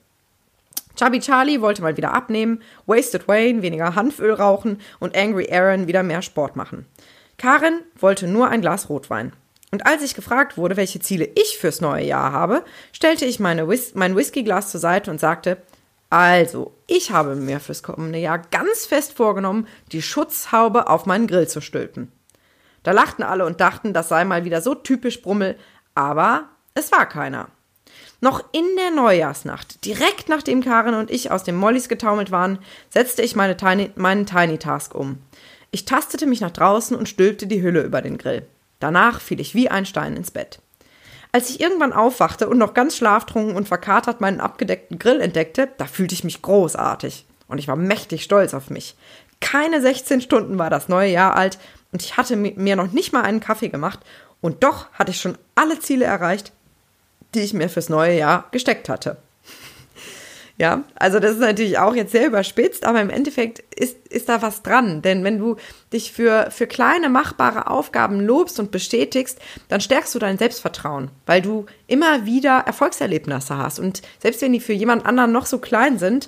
Chubby 0.98 1.22
Charlie 1.22 1.62
wollte 1.62 1.82
mal 1.82 1.96
wieder 1.96 2.14
abnehmen, 2.14 2.62
Wasted 2.86 3.30
Wayne 3.30 3.62
weniger 3.62 3.96
Hanföl 3.96 4.34
rauchen 4.34 4.82
und 5.00 5.16
Angry 5.16 5.48
Aaron 5.50 5.88
wieder 5.88 6.04
mehr 6.04 6.22
Sport 6.22 6.58
machen. 6.58 6.86
Karin 7.38 7.80
wollte 7.98 8.28
nur 8.28 8.50
ein 8.50 8.60
Glas 8.60 8.90
Rotwein. 8.90 9.32
Und 9.72 9.86
als 9.86 10.02
ich 10.02 10.16
gefragt 10.16 10.58
wurde, 10.58 10.78
welche 10.78 11.00
Ziele 11.00 11.30
ich 11.36 11.58
fürs 11.60 11.82
neue 11.82 12.06
Jahr 12.06 12.32
habe, 12.32 12.64
stellte 12.92 13.26
ich 13.26 13.40
Whis 13.40 13.94
mein 13.94 14.16
Whiskyglas 14.16 14.72
zur 14.72 14.80
Seite 14.80 15.12
und 15.12 15.20
sagte, 15.20 15.58
also, 16.10 16.74
ich 16.88 17.12
habe 17.12 17.36
mir 17.36 17.60
fürs 17.60 17.84
kommende 17.84 18.18
Jahr 18.18 18.40
ganz 18.40 18.88
fest 18.88 19.14
vorgenommen, 19.14 19.68
die 19.92 20.02
Schutzhaube 20.02 20.88
auf 20.88 21.06
meinen 21.06 21.28
Grill 21.28 21.48
zu 21.48 21.62
stülpen. 21.62 22.12
Da 22.82 22.92
lachten 22.92 23.22
alle 23.22 23.46
und 23.46 23.62
dachten, 23.62 23.94
das 23.94 24.10
sei 24.10 24.26
mal 24.26 24.44
wieder 24.44 24.62
so 24.62 24.74
typisch 24.74 25.22
Brummel, 25.22 25.56
aber 25.94 26.50
es 26.74 26.92
war 26.92 27.08
keiner. 27.08 27.50
Noch 28.22 28.44
in 28.52 28.66
der 28.76 28.92
Neujahrsnacht, 28.92 29.86
direkt 29.86 30.30
nachdem 30.30 30.64
Karin 30.64 30.96
und 30.96 31.12
ich 31.12 31.32
aus 31.32 31.44
dem 31.44 31.56
Mollys 31.56 31.90
getaumelt 31.90 32.32
waren, 32.32 32.60
setzte 32.90 33.22
ich 33.22 33.36
meine 33.36 33.56
Tiny, 33.56 33.92
meinen 33.96 34.26
Tiny 34.26 34.58
Task 34.58 34.96
um. 34.96 35.20
Ich 35.72 35.86
tastete 35.86 36.26
mich 36.26 36.42
nach 36.42 36.52
draußen 36.52 36.98
und 36.98 37.08
stülpte 37.08 37.46
die 37.46 37.62
Hülle 37.62 37.84
über 37.84 38.02
den 38.02 38.18
Grill. 38.18 38.48
Danach 38.80 39.22
fiel 39.22 39.40
ich 39.40 39.56
wie 39.56 39.70
ein 39.70 39.86
Stein 39.86 40.16
ins 40.16 40.32
Bett. 40.32 40.60
Als 41.32 41.50
ich 41.50 41.60
irgendwann 41.60 41.94
aufwachte 41.94 42.50
und 42.50 42.58
noch 42.58 42.74
ganz 42.74 42.96
schlaftrunken 42.98 43.56
und 43.56 43.68
verkatert 43.68 44.20
meinen 44.20 44.42
abgedeckten 44.42 44.98
Grill 44.98 45.22
entdeckte, 45.22 45.70
da 45.78 45.86
fühlte 45.86 46.16
ich 46.16 46.24
mich 46.24 46.42
großartig. 46.42 47.26
Und 47.48 47.60
ich 47.60 47.68
war 47.68 47.76
mächtig 47.76 48.24
stolz 48.24 48.54
auf 48.54 48.70
mich. 48.70 48.96
Keine 49.40 49.82
16 49.82 50.22
Stunden 50.22 50.58
war 50.58 50.70
das 50.70 50.90
neue 50.90 51.12
Jahr 51.12 51.36
alt 51.36 51.60
und 51.92 52.02
ich 52.02 52.18
hatte 52.18 52.36
mir 52.36 52.76
noch 52.76 52.92
nicht 52.92 53.14
mal 53.14 53.22
einen 53.22 53.40
Kaffee 53.40 53.70
gemacht 53.70 54.00
und 54.42 54.64
doch 54.64 54.92
hatte 54.92 55.12
ich 55.12 55.22
schon 55.22 55.38
alle 55.56 55.80
Ziele 55.80 56.06
erreicht, 56.06 56.52
die 57.34 57.42
ich 57.42 57.54
mir 57.54 57.70
fürs 57.70 57.90
neue 57.90 58.18
Jahr 58.18 58.48
gesteckt 58.52 58.90
hatte. 58.90 59.18
Ja, 60.60 60.84
also 60.96 61.22
das 61.22 61.32
ist 61.32 61.40
natürlich 61.40 61.78
auch 61.78 61.96
jetzt 61.96 62.12
sehr 62.12 62.28
überspitzt, 62.28 62.84
aber 62.84 63.00
im 63.00 63.10
Endeffekt 63.10 63.60
ist, 63.74 63.96
ist 64.10 64.28
da 64.28 64.42
was 64.42 64.62
dran. 64.62 65.02
Denn 65.02 65.24
wenn 65.24 65.40
du 65.40 65.56
dich 65.94 66.12
für, 66.12 66.52
für 66.52 66.68
kleine 66.68 67.08
machbare 67.08 67.68
Aufgaben 67.68 68.20
lobst 68.20 68.60
und 68.60 68.70
bestätigst, 68.70 69.40
dann 69.70 69.80
stärkst 69.80 70.14
du 70.14 70.20
dein 70.20 70.38
Selbstvertrauen, 70.38 71.12
weil 71.26 71.42
du 71.42 71.66
immer 71.88 72.26
wieder 72.26 72.58
Erfolgserlebnisse 72.58 73.56
hast. 73.56 73.80
Und 73.80 74.02
selbst 74.20 74.42
wenn 74.42 74.52
die 74.52 74.60
für 74.60 74.74
jemand 74.74 75.06
anderen 75.06 75.32
noch 75.32 75.46
so 75.46 75.60
klein 75.60 75.98
sind, 75.98 76.28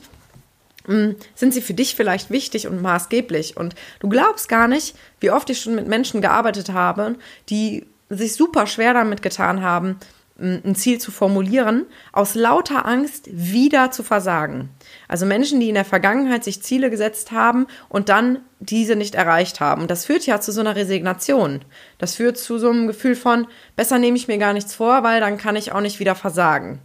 mm, 0.87 1.09
sind 1.35 1.53
sie 1.53 1.61
für 1.61 1.73
dich 1.73 1.95
vielleicht 1.95 2.29
wichtig 2.29 2.67
und 2.67 2.81
maßgeblich. 2.81 3.57
Und 3.57 3.75
du 3.99 4.07
glaubst 4.07 4.47
gar 4.47 4.69
nicht, 4.69 4.95
wie 5.19 5.31
oft 5.31 5.49
ich 5.49 5.59
schon 5.59 5.75
mit 5.75 5.89
Menschen 5.89 6.21
gearbeitet 6.21 6.69
habe, 6.71 7.15
die 7.49 7.85
sich 8.07 8.33
super 8.35 8.65
schwer 8.65 8.93
damit 8.93 9.21
getan 9.21 9.61
haben, 9.61 9.97
ein 10.41 10.75
Ziel 10.75 10.99
zu 10.99 11.11
formulieren, 11.11 11.85
aus 12.11 12.35
lauter 12.35 12.85
Angst 12.85 13.29
wieder 13.31 13.91
zu 13.91 14.03
versagen. 14.03 14.69
Also 15.07 15.25
Menschen, 15.25 15.59
die 15.59 15.69
in 15.69 15.75
der 15.75 15.85
Vergangenheit 15.85 16.43
sich 16.43 16.63
Ziele 16.63 16.89
gesetzt 16.89 17.31
haben 17.31 17.67
und 17.89 18.09
dann 18.09 18.39
diese 18.59 18.95
nicht 18.95 19.15
erreicht 19.15 19.59
haben. 19.59 19.87
Das 19.87 20.05
führt 20.05 20.25
ja 20.25 20.41
zu 20.41 20.51
so 20.51 20.61
einer 20.61 20.75
Resignation. 20.75 21.61
Das 21.97 22.15
führt 22.15 22.37
zu 22.37 22.57
so 22.57 22.69
einem 22.69 22.87
Gefühl 22.87 23.15
von, 23.15 23.47
besser 23.75 23.99
nehme 23.99 24.17
ich 24.17 24.27
mir 24.27 24.37
gar 24.37 24.53
nichts 24.53 24.75
vor, 24.75 25.03
weil 25.03 25.19
dann 25.19 25.37
kann 25.37 25.55
ich 25.55 25.71
auch 25.71 25.81
nicht 25.81 25.99
wieder 25.99 26.15
versagen. 26.15 26.79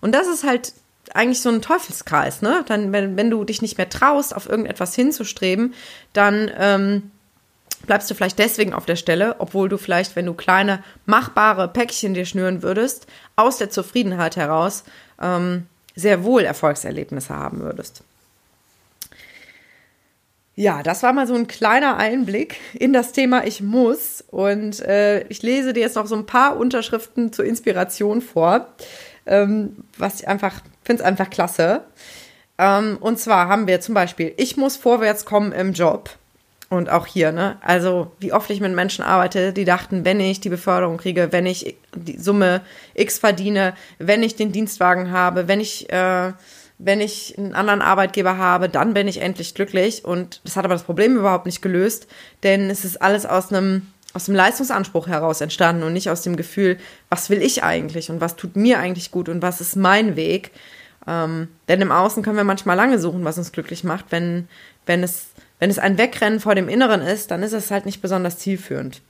Und 0.00 0.14
das 0.14 0.26
ist 0.26 0.44
halt 0.44 0.72
eigentlich 1.14 1.40
so 1.40 1.48
ein 1.48 1.62
Teufelskreis, 1.62 2.42
ne? 2.42 2.64
Dann, 2.66 2.92
wenn, 2.92 3.16
wenn 3.16 3.30
du 3.30 3.44
dich 3.44 3.62
nicht 3.62 3.78
mehr 3.78 3.88
traust, 3.88 4.34
auf 4.34 4.48
irgendetwas 4.48 4.94
hinzustreben, 4.94 5.74
dann 6.12 6.50
ähm, 6.58 7.10
bleibst 7.86 8.10
du 8.10 8.14
vielleicht 8.14 8.38
deswegen 8.38 8.74
auf 8.74 8.86
der 8.86 8.96
Stelle, 8.96 9.36
obwohl 9.38 9.68
du 9.68 9.78
vielleicht, 9.78 10.16
wenn 10.16 10.26
du 10.26 10.34
kleine 10.34 10.82
machbare 11.06 11.68
Päckchen 11.68 12.14
dir 12.14 12.26
schnüren 12.26 12.62
würdest, 12.62 13.06
aus 13.36 13.58
der 13.58 13.70
Zufriedenheit 13.70 14.36
heraus 14.36 14.84
ähm, 15.20 15.66
sehr 15.94 16.24
wohl 16.24 16.42
Erfolgserlebnisse 16.42 17.34
haben 17.34 17.60
würdest. 17.60 18.02
Ja, 20.54 20.82
das 20.82 21.04
war 21.04 21.12
mal 21.12 21.28
so 21.28 21.34
ein 21.34 21.46
kleiner 21.46 21.98
Einblick 21.98 22.56
in 22.74 22.92
das 22.92 23.12
Thema 23.12 23.46
Ich 23.46 23.60
muss. 23.60 24.24
Und 24.28 24.80
äh, 24.80 25.20
ich 25.28 25.40
lese 25.42 25.72
dir 25.72 25.82
jetzt 25.82 25.94
noch 25.94 26.08
so 26.08 26.16
ein 26.16 26.26
paar 26.26 26.56
Unterschriften 26.56 27.32
zur 27.32 27.44
Inspiration 27.44 28.20
vor, 28.20 28.66
ähm, 29.26 29.76
was 29.98 30.18
ich 30.18 30.26
einfach, 30.26 30.60
finde 30.82 31.02
es 31.02 31.08
einfach 31.08 31.30
klasse. 31.30 31.84
Ähm, 32.58 32.98
und 33.00 33.20
zwar 33.20 33.46
haben 33.46 33.68
wir 33.68 33.80
zum 33.80 33.94
Beispiel, 33.94 34.34
ich 34.36 34.56
muss 34.56 34.76
vorwärts 34.76 35.24
kommen 35.24 35.52
im 35.52 35.74
Job. 35.74 36.10
Und 36.70 36.90
auch 36.90 37.06
hier, 37.06 37.32
ne? 37.32 37.56
Also, 37.62 38.12
wie 38.20 38.32
oft 38.32 38.50
ich 38.50 38.60
mit 38.60 38.74
Menschen 38.74 39.02
arbeite, 39.02 39.54
die 39.54 39.64
dachten, 39.64 40.04
wenn 40.04 40.20
ich 40.20 40.40
die 40.40 40.50
Beförderung 40.50 40.98
kriege, 40.98 41.32
wenn 41.32 41.46
ich 41.46 41.76
die 41.94 42.18
Summe 42.18 42.60
X 42.92 43.18
verdiene, 43.18 43.74
wenn 43.98 44.22
ich 44.22 44.36
den 44.36 44.52
Dienstwagen 44.52 45.10
habe, 45.10 45.48
wenn 45.48 45.60
ich, 45.60 45.90
äh, 45.90 46.32
wenn 46.76 47.00
ich 47.00 47.38
einen 47.38 47.54
anderen 47.54 47.80
Arbeitgeber 47.80 48.36
habe, 48.36 48.68
dann 48.68 48.92
bin 48.92 49.08
ich 49.08 49.22
endlich 49.22 49.54
glücklich. 49.54 50.04
Und 50.04 50.42
das 50.44 50.56
hat 50.56 50.66
aber 50.66 50.74
das 50.74 50.82
Problem 50.82 51.16
überhaupt 51.16 51.46
nicht 51.46 51.62
gelöst, 51.62 52.06
denn 52.42 52.68
es 52.68 52.84
ist 52.84 53.00
alles 53.00 53.24
aus 53.24 53.50
einem 53.50 53.86
aus 54.14 54.24
dem 54.24 54.34
Leistungsanspruch 54.34 55.06
heraus 55.06 55.40
entstanden 55.40 55.82
und 55.82 55.92
nicht 55.92 56.10
aus 56.10 56.22
dem 56.22 56.36
Gefühl, 56.36 56.78
was 57.10 57.28
will 57.30 57.42
ich 57.42 57.62
eigentlich 57.62 58.10
und 58.10 58.20
was 58.20 58.36
tut 58.36 58.56
mir 58.56 58.78
eigentlich 58.78 59.10
gut 59.10 59.28
und 59.28 59.42
was 59.42 59.60
ist 59.60 59.76
mein 59.76 60.16
Weg. 60.16 60.50
Ähm, 61.06 61.48
denn 61.68 61.80
im 61.80 61.92
Außen 61.92 62.22
können 62.22 62.36
wir 62.36 62.44
manchmal 62.44 62.76
lange 62.76 62.98
suchen, 62.98 63.24
was 63.24 63.38
uns 63.38 63.52
glücklich 63.52 63.84
macht. 63.84 64.06
Wenn, 64.10 64.48
wenn, 64.86 65.02
es, 65.02 65.26
wenn 65.58 65.70
es 65.70 65.78
ein 65.78 65.98
Wegrennen 65.98 66.40
vor 66.40 66.54
dem 66.54 66.68
Inneren 66.68 67.02
ist, 67.02 67.30
dann 67.30 67.42
ist 67.42 67.52
es 67.52 67.70
halt 67.70 67.86
nicht 67.86 68.00
besonders 68.00 68.38
zielführend. 68.38 69.02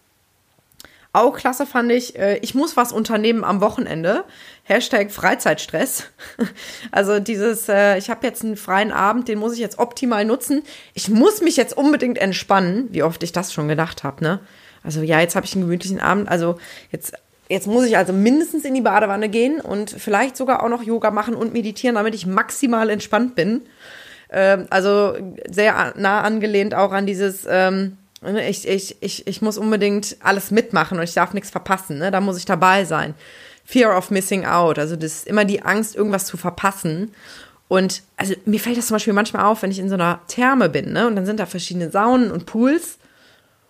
Auch 1.14 1.36
klasse 1.36 1.64
fand 1.64 1.90
ich, 1.90 2.18
äh, 2.18 2.36
ich 2.38 2.54
muss 2.54 2.76
was 2.76 2.92
unternehmen 2.92 3.42
am 3.42 3.60
Wochenende. 3.60 4.24
Hashtag 4.64 5.10
Freizeitstress. 5.10 6.04
Also 6.90 7.18
dieses, 7.18 7.68
äh, 7.68 7.98
ich 7.98 8.10
habe 8.10 8.26
jetzt 8.26 8.44
einen 8.44 8.56
freien 8.56 8.92
Abend, 8.92 9.28
den 9.28 9.38
muss 9.38 9.54
ich 9.54 9.58
jetzt 9.58 9.78
optimal 9.78 10.24
nutzen. 10.24 10.62
Ich 10.94 11.08
muss 11.08 11.40
mich 11.40 11.56
jetzt 11.56 11.76
unbedingt 11.76 12.18
entspannen, 12.18 12.88
wie 12.90 13.02
oft 13.02 13.22
ich 13.22 13.32
das 13.32 13.52
schon 13.52 13.68
gedacht 13.68 14.04
habe, 14.04 14.22
ne? 14.22 14.40
Also 14.84 15.02
ja, 15.02 15.20
jetzt 15.20 15.34
habe 15.34 15.44
ich 15.44 15.54
einen 15.54 15.64
gemütlichen 15.64 16.00
Abend. 16.00 16.28
Also 16.28 16.58
jetzt, 16.92 17.14
jetzt 17.48 17.66
muss 17.66 17.84
ich 17.84 17.96
also 17.96 18.12
mindestens 18.12 18.64
in 18.64 18.74
die 18.74 18.80
Badewanne 18.80 19.28
gehen 19.28 19.60
und 19.60 19.90
vielleicht 19.90 20.36
sogar 20.36 20.62
auch 20.62 20.68
noch 20.68 20.82
Yoga 20.82 21.10
machen 21.10 21.34
und 21.34 21.52
meditieren, 21.52 21.96
damit 21.96 22.14
ich 22.14 22.26
maximal 22.26 22.90
entspannt 22.90 23.34
bin. 23.34 23.62
Ähm, 24.30 24.66
also 24.70 25.16
sehr 25.50 25.94
nah 25.96 26.20
angelehnt 26.20 26.74
auch 26.74 26.92
an 26.92 27.06
dieses, 27.06 27.46
ähm, 27.48 27.96
ich, 28.48 28.66
ich, 28.66 28.96
ich, 29.00 29.26
ich 29.26 29.42
muss 29.42 29.58
unbedingt 29.58 30.16
alles 30.20 30.50
mitmachen 30.50 30.98
und 30.98 31.04
ich 31.04 31.14
darf 31.14 31.32
nichts 31.34 31.50
verpassen. 31.50 31.98
Ne? 31.98 32.10
Da 32.10 32.20
muss 32.20 32.36
ich 32.36 32.44
dabei 32.44 32.84
sein. 32.84 33.14
Fear 33.64 33.96
of 33.96 34.10
missing 34.10 34.44
out. 34.44 34.78
Also 34.78 34.96
das 34.96 35.12
ist 35.12 35.26
immer 35.26 35.44
die 35.44 35.62
Angst, 35.62 35.94
irgendwas 35.94 36.26
zu 36.26 36.36
verpassen. 36.36 37.12
Und 37.68 38.02
also 38.16 38.34
mir 38.46 38.58
fällt 38.60 38.78
das 38.78 38.86
zum 38.86 38.94
Beispiel 38.94 39.12
manchmal 39.12 39.44
auf, 39.44 39.62
wenn 39.62 39.70
ich 39.70 39.78
in 39.78 39.90
so 39.90 39.94
einer 39.94 40.20
Therme 40.26 40.70
bin, 40.70 40.92
ne? 40.92 41.06
Und 41.06 41.16
dann 41.16 41.26
sind 41.26 41.38
da 41.38 41.44
verschiedene 41.44 41.90
Saunen 41.90 42.30
und 42.30 42.46
Pools. 42.46 42.96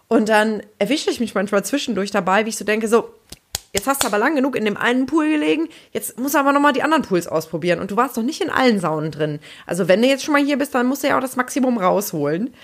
Und 0.06 0.28
dann 0.28 0.62
erwische 0.78 1.10
ich 1.10 1.20
mich 1.20 1.34
manchmal 1.34 1.64
zwischendurch 1.64 2.12
dabei, 2.12 2.44
wie 2.44 2.50
ich 2.50 2.56
so 2.56 2.64
denke, 2.64 2.86
so, 2.88 3.12
jetzt 3.72 3.86
hast 3.86 4.02
du 4.02 4.06
aber 4.06 4.18
lang 4.18 4.34
genug 4.34 4.56
in 4.56 4.64
dem 4.64 4.76
einen 4.76 5.06
Pool 5.06 5.28
gelegen, 5.28 5.68
jetzt 5.92 6.18
musst 6.18 6.34
du 6.34 6.38
aber 6.38 6.52
nochmal 6.52 6.72
die 6.72 6.82
anderen 6.82 7.02
Pools 7.02 7.26
ausprobieren. 7.26 7.80
Und 7.80 7.90
du 7.90 7.96
warst 7.96 8.16
doch 8.16 8.22
nicht 8.22 8.40
in 8.40 8.50
allen 8.50 8.80
Saunen 8.80 9.10
drin. 9.10 9.40
Also 9.66 9.88
wenn 9.88 10.02
du 10.02 10.08
jetzt 10.08 10.24
schon 10.24 10.32
mal 10.32 10.44
hier 10.44 10.58
bist, 10.58 10.74
dann 10.74 10.86
musst 10.86 11.02
du 11.02 11.08
ja 11.08 11.16
auch 11.16 11.22
das 11.22 11.36
Maximum 11.36 11.78
rausholen. 11.78 12.54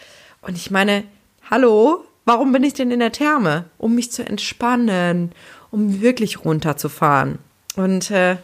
Und 0.43 0.57
ich 0.57 0.71
meine, 0.71 1.05
hallo, 1.51 2.05
warum 2.25 2.53
bin 2.53 2.64
ich 2.64 2.75
denn 2.75 2.90
in 2.90 3.01
der 3.01 3.12
Therme? 3.12 3.67
Um 3.79 3.95
mich 3.95 4.12
zu 4.12 4.25
entspannen, 4.25 5.33
um 5.71 6.01
wirklich 6.01 6.45
runterzufahren. 6.45 7.38
Und 7.77 8.11
äh, 8.11 8.37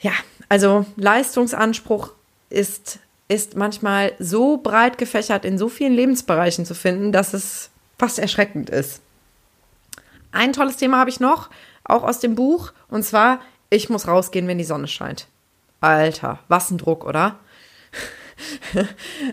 ja, 0.00 0.12
also 0.48 0.84
Leistungsanspruch 0.96 2.10
ist, 2.50 2.98
ist 3.28 3.56
manchmal 3.56 4.12
so 4.18 4.58
breit 4.58 4.98
gefächert 4.98 5.44
in 5.44 5.58
so 5.58 5.68
vielen 5.68 5.94
Lebensbereichen 5.94 6.66
zu 6.66 6.74
finden, 6.74 7.12
dass 7.12 7.32
es 7.32 7.70
fast 7.98 8.18
erschreckend 8.18 8.70
ist. 8.70 9.00
Ein 10.34 10.52
tolles 10.52 10.76
Thema 10.76 10.98
habe 10.98 11.10
ich 11.10 11.20
noch, 11.20 11.48
auch 11.84 12.02
aus 12.02 12.18
dem 12.18 12.34
Buch, 12.34 12.72
und 12.88 13.04
zwar, 13.04 13.40
ich 13.70 13.88
muss 13.88 14.08
rausgehen, 14.08 14.48
wenn 14.48 14.58
die 14.58 14.64
Sonne 14.64 14.88
scheint. 14.88 15.28
Alter, 15.80 16.40
was 16.48 16.70
ein 16.70 16.78
Druck, 16.78 17.04
oder? 17.04 17.38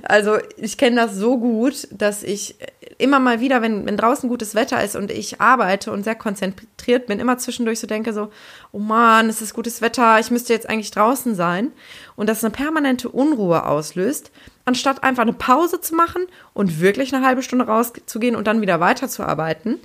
also 0.04 0.38
ich 0.58 0.78
kenne 0.78 0.98
das 0.98 1.16
so 1.16 1.38
gut, 1.40 1.88
dass 1.92 2.24
ich 2.24 2.56
immer 2.98 3.20
mal 3.20 3.40
wieder, 3.40 3.62
wenn, 3.62 3.86
wenn 3.86 3.98
draußen 3.98 4.30
gutes 4.30 4.54
Wetter 4.54 4.84
ist 4.84 4.96
und 4.96 5.12
ich 5.12 5.42
arbeite 5.42 5.92
und 5.92 6.04
sehr 6.04 6.16
konzentriert 6.16 7.08
bin, 7.08 7.20
immer 7.20 7.38
zwischendurch 7.38 7.80
so 7.80 7.88
denke 7.88 8.14
so, 8.14 8.30
oh 8.72 8.80
Mann, 8.80 9.28
es 9.28 9.42
ist 9.42 9.54
gutes 9.54 9.82
Wetter, 9.82 10.20
ich 10.20 10.30
müsste 10.30 10.54
jetzt 10.54 10.70
eigentlich 10.70 10.92
draußen 10.92 11.34
sein. 11.34 11.72
Und 12.16 12.28
das 12.28 12.44
eine 12.44 12.52
permanente 12.52 13.10
Unruhe 13.10 13.66
auslöst, 13.66 14.32
anstatt 14.66 15.04
einfach 15.04 15.24
eine 15.24 15.34
Pause 15.34 15.82
zu 15.82 15.96
machen 15.96 16.28
und 16.54 16.80
wirklich 16.80 17.14
eine 17.14 17.26
halbe 17.26 17.42
Stunde 17.42 17.66
rauszugehen 17.66 18.36
und 18.36 18.46
dann 18.46 18.62
wieder 18.62 18.80
weiterzuarbeiten. 18.80 19.80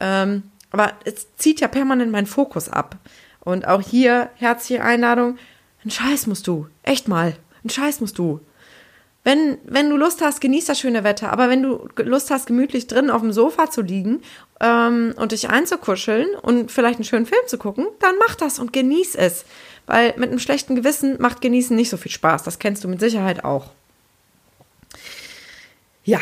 Ähm, 0.00 0.44
aber 0.72 0.92
es 1.04 1.26
zieht 1.36 1.60
ja 1.60 1.68
permanent 1.68 2.10
meinen 2.10 2.26
Fokus 2.26 2.68
ab. 2.68 2.96
Und 3.40 3.66
auch 3.66 3.80
hier 3.80 4.30
herzliche 4.36 4.82
Einladung, 4.82 5.38
ein 5.84 5.90
Scheiß 5.90 6.26
musst 6.26 6.46
du, 6.46 6.66
echt 6.82 7.08
mal, 7.08 7.36
ein 7.64 7.70
Scheiß 7.70 8.00
musst 8.00 8.18
du. 8.18 8.40
Wenn, 9.24 9.58
wenn 9.64 9.88
du 9.88 9.96
Lust 9.96 10.20
hast, 10.20 10.40
genieß 10.40 10.64
das 10.64 10.80
schöne 10.80 11.04
Wetter. 11.04 11.32
Aber 11.32 11.48
wenn 11.48 11.62
du 11.62 11.88
Lust 11.98 12.30
hast, 12.32 12.46
gemütlich 12.46 12.88
drin 12.88 13.08
auf 13.08 13.20
dem 13.20 13.32
Sofa 13.32 13.70
zu 13.70 13.80
liegen 13.80 14.20
ähm, 14.60 15.14
und 15.16 15.30
dich 15.30 15.48
einzukuscheln 15.48 16.34
und 16.42 16.72
vielleicht 16.72 16.96
einen 16.96 17.04
schönen 17.04 17.26
Film 17.26 17.42
zu 17.46 17.56
gucken, 17.56 17.86
dann 18.00 18.16
mach 18.18 18.34
das 18.34 18.58
und 18.58 18.72
genieß 18.72 19.14
es. 19.14 19.44
Weil 19.86 20.14
mit 20.16 20.30
einem 20.30 20.40
schlechten 20.40 20.74
Gewissen 20.74 21.20
macht 21.20 21.40
Genießen 21.40 21.76
nicht 21.76 21.90
so 21.90 21.96
viel 21.96 22.10
Spaß. 22.10 22.42
Das 22.42 22.58
kennst 22.58 22.82
du 22.82 22.88
mit 22.88 22.98
Sicherheit 22.98 23.44
auch. 23.44 23.66
Ja, 26.04 26.20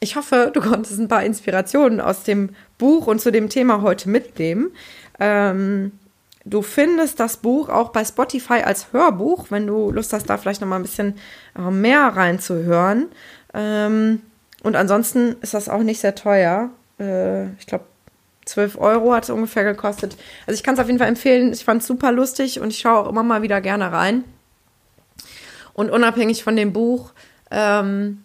ich 0.00 0.16
hoffe, 0.16 0.50
du 0.52 0.60
konntest 0.60 0.98
ein 0.98 1.08
paar 1.08 1.24
Inspirationen 1.24 2.00
aus 2.00 2.22
dem 2.22 2.50
Buch 2.78 3.06
und 3.06 3.20
zu 3.20 3.32
dem 3.32 3.48
Thema 3.48 3.82
heute 3.82 4.08
mitnehmen. 4.08 4.70
Ähm, 5.18 5.92
du 6.44 6.62
findest 6.62 7.20
das 7.20 7.38
Buch 7.38 7.68
auch 7.68 7.90
bei 7.90 8.04
Spotify 8.04 8.62
als 8.64 8.92
Hörbuch, 8.92 9.46
wenn 9.50 9.66
du 9.66 9.90
Lust 9.90 10.12
hast, 10.12 10.30
da 10.30 10.36
vielleicht 10.36 10.60
noch 10.60 10.68
mal 10.68 10.76
ein 10.76 10.82
bisschen 10.82 11.14
äh, 11.56 11.70
mehr 11.70 12.02
reinzuhören. 12.02 13.06
Ähm, 13.54 14.22
und 14.62 14.76
ansonsten 14.76 15.36
ist 15.40 15.54
das 15.54 15.68
auch 15.68 15.82
nicht 15.82 16.00
sehr 16.00 16.14
teuer. 16.14 16.70
Äh, 17.00 17.52
ich 17.54 17.66
glaube, 17.66 17.84
12 18.44 18.78
Euro 18.78 19.12
hat 19.12 19.24
es 19.24 19.30
ungefähr 19.30 19.64
gekostet. 19.64 20.16
Also 20.46 20.56
ich 20.56 20.62
kann 20.62 20.74
es 20.74 20.80
auf 20.80 20.86
jeden 20.86 20.98
Fall 20.98 21.08
empfehlen. 21.08 21.52
Ich 21.52 21.64
fand 21.64 21.82
es 21.82 21.88
super 21.88 22.12
lustig 22.12 22.60
und 22.60 22.70
ich 22.70 22.78
schaue 22.78 23.00
auch 23.00 23.08
immer 23.08 23.22
mal 23.22 23.42
wieder 23.42 23.60
gerne 23.60 23.92
rein. 23.92 24.24
Und 25.74 25.90
unabhängig 25.90 26.42
von 26.42 26.56
dem 26.56 26.72
Buch 26.72 27.12
ähm, 27.50 28.24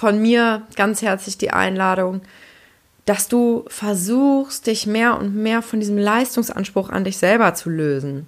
von 0.00 0.18
mir 0.18 0.66
ganz 0.76 1.02
herzlich 1.02 1.36
die 1.36 1.50
Einladung, 1.50 2.22
dass 3.04 3.28
du 3.28 3.66
versuchst, 3.68 4.66
dich 4.66 4.86
mehr 4.86 5.18
und 5.18 5.36
mehr 5.36 5.60
von 5.60 5.78
diesem 5.78 5.98
Leistungsanspruch 5.98 6.88
an 6.88 7.04
dich 7.04 7.18
selber 7.18 7.52
zu 7.52 7.68
lösen. 7.68 8.26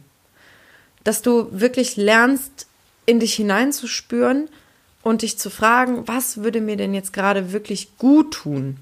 Dass 1.02 1.22
du 1.22 1.48
wirklich 1.50 1.96
lernst, 1.96 2.66
in 3.06 3.20
dich 3.20 3.32
hineinzuspüren 3.32 4.50
und 5.02 5.22
dich 5.22 5.38
zu 5.38 5.48
fragen, 5.48 6.06
was 6.06 6.42
würde 6.42 6.60
mir 6.60 6.76
denn 6.76 6.92
jetzt 6.92 7.14
gerade 7.14 7.52
wirklich 7.52 7.96
gut 7.96 8.34
tun? 8.34 8.76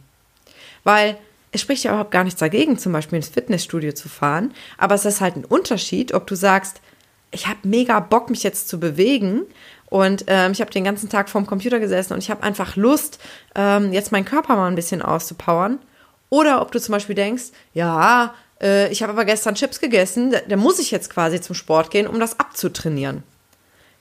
Weil 0.83 1.17
es 1.53 1.61
spricht 1.61 1.85
ja 1.85 1.93
überhaupt 1.93 2.11
gar 2.11 2.25
nichts 2.25 2.41
dagegen, 2.41 2.77
zum 2.77 2.91
Beispiel 2.91 3.19
ins 3.19 3.29
Fitnessstudio 3.29 3.93
zu 3.93 4.09
fahren, 4.09 4.53
aber 4.79 4.97
es 4.97 5.05
ist 5.05 5.21
halt 5.21 5.37
ein 5.37 5.45
Unterschied, 5.45 6.13
ob 6.13 6.27
du 6.27 6.35
sagst, 6.35 6.81
ich 7.31 7.47
habe 7.47 7.61
mega 7.63 8.01
Bock, 8.01 8.31
mich 8.31 8.43
jetzt 8.43 8.69
zu 8.69 8.81
bewegen 8.81 9.43
und 9.91 10.25
ähm, 10.29 10.53
ich 10.53 10.61
habe 10.61 10.71
den 10.71 10.85
ganzen 10.85 11.09
Tag 11.11 11.29
vorm 11.29 11.47
Computer 11.47 11.81
gesessen 11.81 12.15
und 12.15 12.21
ich 12.21 12.31
habe 12.31 12.43
einfach 12.43 12.77
Lust, 12.77 13.19
ähm, 13.57 13.93
jetzt 13.93 14.13
meinen 14.13 14.25
Körper 14.25 14.57
mal 14.57 14.69
ein 14.69 14.77
bisschen 14.77 15.03
auszupowern. 15.03 15.79
Oder 16.31 16.63
ob 16.63 16.71
du 16.71 16.81
zum 16.81 16.93
Beispiel 16.93 17.17
denkst, 17.17 17.47
ja, 17.75 18.35
äh, 18.63 18.91
ich 18.93 19.03
habe 19.03 19.13
aber 19.13 19.25
gestern 19.25 19.57
Chips 19.57 19.81
gegessen, 19.81 20.31
da, 20.31 20.39
da 20.49 20.57
muss 20.57 20.79
ich 20.79 20.93
jetzt 20.93 21.11
quasi 21.11 21.41
zum 21.41 21.57
Sport 21.57 21.91
gehen, 21.91 22.07
um 22.07 22.21
das 22.21 22.39
abzutrainieren. 22.39 23.25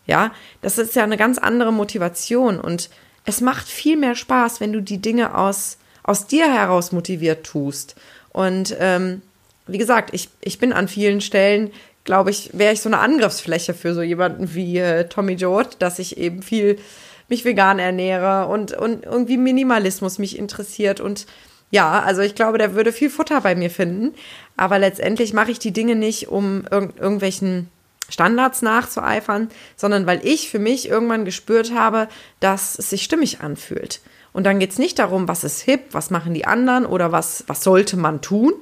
Ja, 0.05 0.31
das 0.61 0.77
ist 0.77 0.95
ja 0.95 1.03
eine 1.03 1.17
ganz 1.17 1.39
andere 1.39 1.73
Motivation 1.73 2.59
und 2.59 2.89
es 3.25 3.41
macht 3.41 3.67
viel 3.67 3.97
mehr 3.97 4.15
Spaß, 4.15 4.59
wenn 4.59 4.73
du 4.73 4.81
die 4.81 4.99
Dinge 4.99 5.35
aus, 5.35 5.77
aus 6.03 6.27
dir 6.27 6.51
heraus 6.51 6.91
motiviert 6.91 7.45
tust. 7.45 7.95
Und 8.31 8.75
ähm, 8.79 9.23
wie 9.67 9.77
gesagt, 9.77 10.13
ich, 10.13 10.29
ich 10.41 10.59
bin 10.59 10.73
an 10.73 10.87
vielen 10.87 11.21
Stellen 11.21 11.71
glaube 12.03 12.31
ich, 12.31 12.51
wäre 12.53 12.73
ich 12.73 12.81
so 12.81 12.89
eine 12.89 12.99
Angriffsfläche 12.99 13.73
für 13.73 13.93
so 13.93 14.01
jemanden 14.01 14.53
wie 14.53 14.77
äh, 14.77 15.07
Tommy 15.07 15.33
Jod, 15.33 15.77
dass 15.79 15.99
ich 15.99 16.17
eben 16.17 16.41
viel 16.41 16.79
mich 17.27 17.45
vegan 17.45 17.79
ernähre 17.79 18.47
und, 18.47 18.73
und 18.73 19.05
irgendwie 19.05 19.37
Minimalismus 19.37 20.17
mich 20.17 20.37
interessiert 20.37 20.99
und 20.99 21.27
ja, 21.71 22.01
also 22.01 22.21
ich 22.21 22.33
glaube, 22.33 22.57
der 22.57 22.73
würde 22.73 22.91
viel 22.91 23.11
Futter 23.11 23.41
bei 23.41 23.53
mir 23.53 23.69
finden. 23.69 24.15
Aber 24.57 24.79
letztendlich 24.79 25.33
mache 25.33 25.51
ich 25.51 25.59
die 25.59 25.71
Dinge 25.71 25.95
nicht, 25.95 26.27
um 26.27 26.65
irg 26.71 26.93
irgendwelchen 26.99 27.69
Standards 28.09 28.63
nachzueifern, 28.63 29.49
sondern 29.75 30.07
weil 30.07 30.25
ich 30.25 30.49
für 30.49 30.57
mich 30.57 30.89
irgendwann 30.89 31.25
gespürt 31.25 31.71
habe, 31.71 32.07
dass 32.39 32.79
es 32.79 32.89
sich 32.89 33.03
stimmig 33.03 33.41
anfühlt. 33.41 34.01
Und 34.33 34.45
dann 34.45 34.57
geht 34.57 34.71
es 34.71 34.79
nicht 34.79 34.97
darum, 34.97 35.27
was 35.27 35.43
ist 35.43 35.61
hip, 35.61 35.81
was 35.91 36.09
machen 36.09 36.33
die 36.33 36.45
anderen 36.45 36.87
oder 36.87 37.11
was, 37.11 37.43
was 37.45 37.63
sollte 37.63 37.97
man 37.97 38.21
tun, 38.21 38.53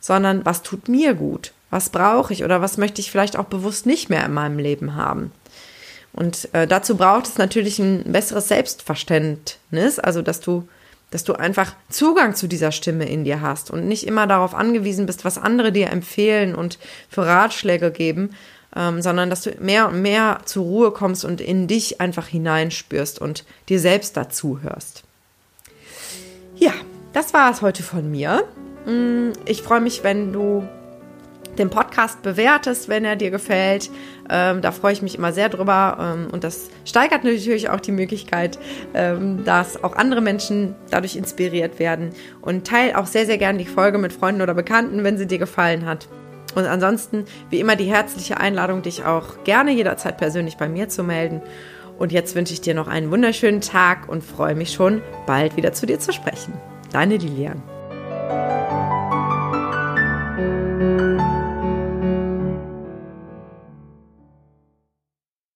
sondern 0.00 0.46
was 0.46 0.62
tut 0.62 0.88
mir 0.88 1.12
gut 1.12 1.52
was 1.70 1.90
brauche 1.90 2.32
ich 2.32 2.44
oder 2.44 2.60
was 2.60 2.78
möchte 2.78 3.00
ich 3.00 3.10
vielleicht 3.10 3.36
auch 3.36 3.44
bewusst 3.44 3.86
nicht 3.86 4.08
mehr 4.08 4.24
in 4.24 4.32
meinem 4.34 4.58
Leben 4.58 4.94
haben. 4.94 5.32
Und 6.12 6.48
äh, 6.54 6.66
dazu 6.66 6.96
braucht 6.96 7.26
es 7.26 7.38
natürlich 7.38 7.78
ein 7.78 8.04
besseres 8.04 8.48
Selbstverständnis, 8.48 9.98
also 9.98 10.22
dass 10.22 10.40
du 10.40 10.66
dass 11.10 11.22
du 11.22 11.34
einfach 11.34 11.74
Zugang 11.88 12.34
zu 12.34 12.48
dieser 12.48 12.72
Stimme 12.72 13.08
in 13.08 13.24
dir 13.24 13.40
hast 13.40 13.70
und 13.70 13.86
nicht 13.86 14.06
immer 14.06 14.26
darauf 14.26 14.54
angewiesen 14.54 15.06
bist, 15.06 15.24
was 15.24 15.38
andere 15.38 15.70
dir 15.70 15.90
empfehlen 15.90 16.54
und 16.54 16.80
für 17.08 17.24
Ratschläge 17.24 17.92
geben, 17.92 18.30
ähm, 18.74 19.00
sondern 19.00 19.30
dass 19.30 19.42
du 19.42 19.52
mehr 19.60 19.88
und 19.88 20.02
mehr 20.02 20.40
zur 20.44 20.64
Ruhe 20.64 20.90
kommst 20.90 21.24
und 21.24 21.40
in 21.40 21.68
dich 21.68 22.00
einfach 22.00 22.26
hineinspürst 22.26 23.20
und 23.20 23.44
dir 23.68 23.78
selbst 23.78 24.16
dazu 24.16 24.60
hörst. 24.62 25.04
Ja, 26.56 26.72
das 27.12 27.32
war 27.32 27.50
es 27.52 27.62
heute 27.62 27.82
von 27.82 28.10
mir. 28.10 28.44
Mm, 28.84 29.30
ich 29.44 29.62
freue 29.62 29.80
mich, 29.80 30.02
wenn 30.02 30.32
du 30.32 30.68
den 31.58 31.70
Podcast 31.70 32.22
bewertest, 32.22 32.88
wenn 32.88 33.04
er 33.04 33.16
dir 33.16 33.30
gefällt. 33.30 33.90
Ähm, 34.28 34.60
da 34.60 34.72
freue 34.72 34.92
ich 34.92 35.02
mich 35.02 35.16
immer 35.16 35.32
sehr 35.32 35.48
drüber. 35.48 36.14
Ähm, 36.16 36.28
und 36.32 36.44
das 36.44 36.70
steigert 36.84 37.24
natürlich 37.24 37.68
auch 37.70 37.80
die 37.80 37.92
Möglichkeit, 37.92 38.58
ähm, 38.94 39.44
dass 39.44 39.82
auch 39.82 39.96
andere 39.96 40.20
Menschen 40.20 40.74
dadurch 40.90 41.16
inspiriert 41.16 41.78
werden. 41.78 42.10
Und 42.42 42.66
teile 42.66 42.98
auch 42.98 43.06
sehr, 43.06 43.26
sehr 43.26 43.38
gerne 43.38 43.58
die 43.58 43.66
Folge 43.66 43.98
mit 43.98 44.12
Freunden 44.12 44.42
oder 44.42 44.54
Bekannten, 44.54 45.04
wenn 45.04 45.18
sie 45.18 45.26
dir 45.26 45.38
gefallen 45.38 45.86
hat. 45.86 46.08
Und 46.54 46.64
ansonsten, 46.64 47.26
wie 47.50 47.60
immer, 47.60 47.76
die 47.76 47.84
herzliche 47.84 48.38
Einladung, 48.38 48.82
dich 48.82 49.04
auch 49.04 49.44
gerne 49.44 49.72
jederzeit 49.72 50.16
persönlich 50.16 50.56
bei 50.56 50.68
mir 50.68 50.88
zu 50.88 51.04
melden. 51.04 51.42
Und 51.98 52.12
jetzt 52.12 52.34
wünsche 52.34 52.52
ich 52.52 52.60
dir 52.60 52.74
noch 52.74 52.88
einen 52.88 53.10
wunderschönen 53.10 53.60
Tag 53.60 54.08
und 54.08 54.22
freue 54.24 54.54
mich 54.54 54.72
schon, 54.72 55.02
bald 55.26 55.56
wieder 55.56 55.72
zu 55.72 55.86
dir 55.86 55.98
zu 55.98 56.12
sprechen. 56.12 56.54
Deine 56.92 57.16
Lilian. 57.16 57.62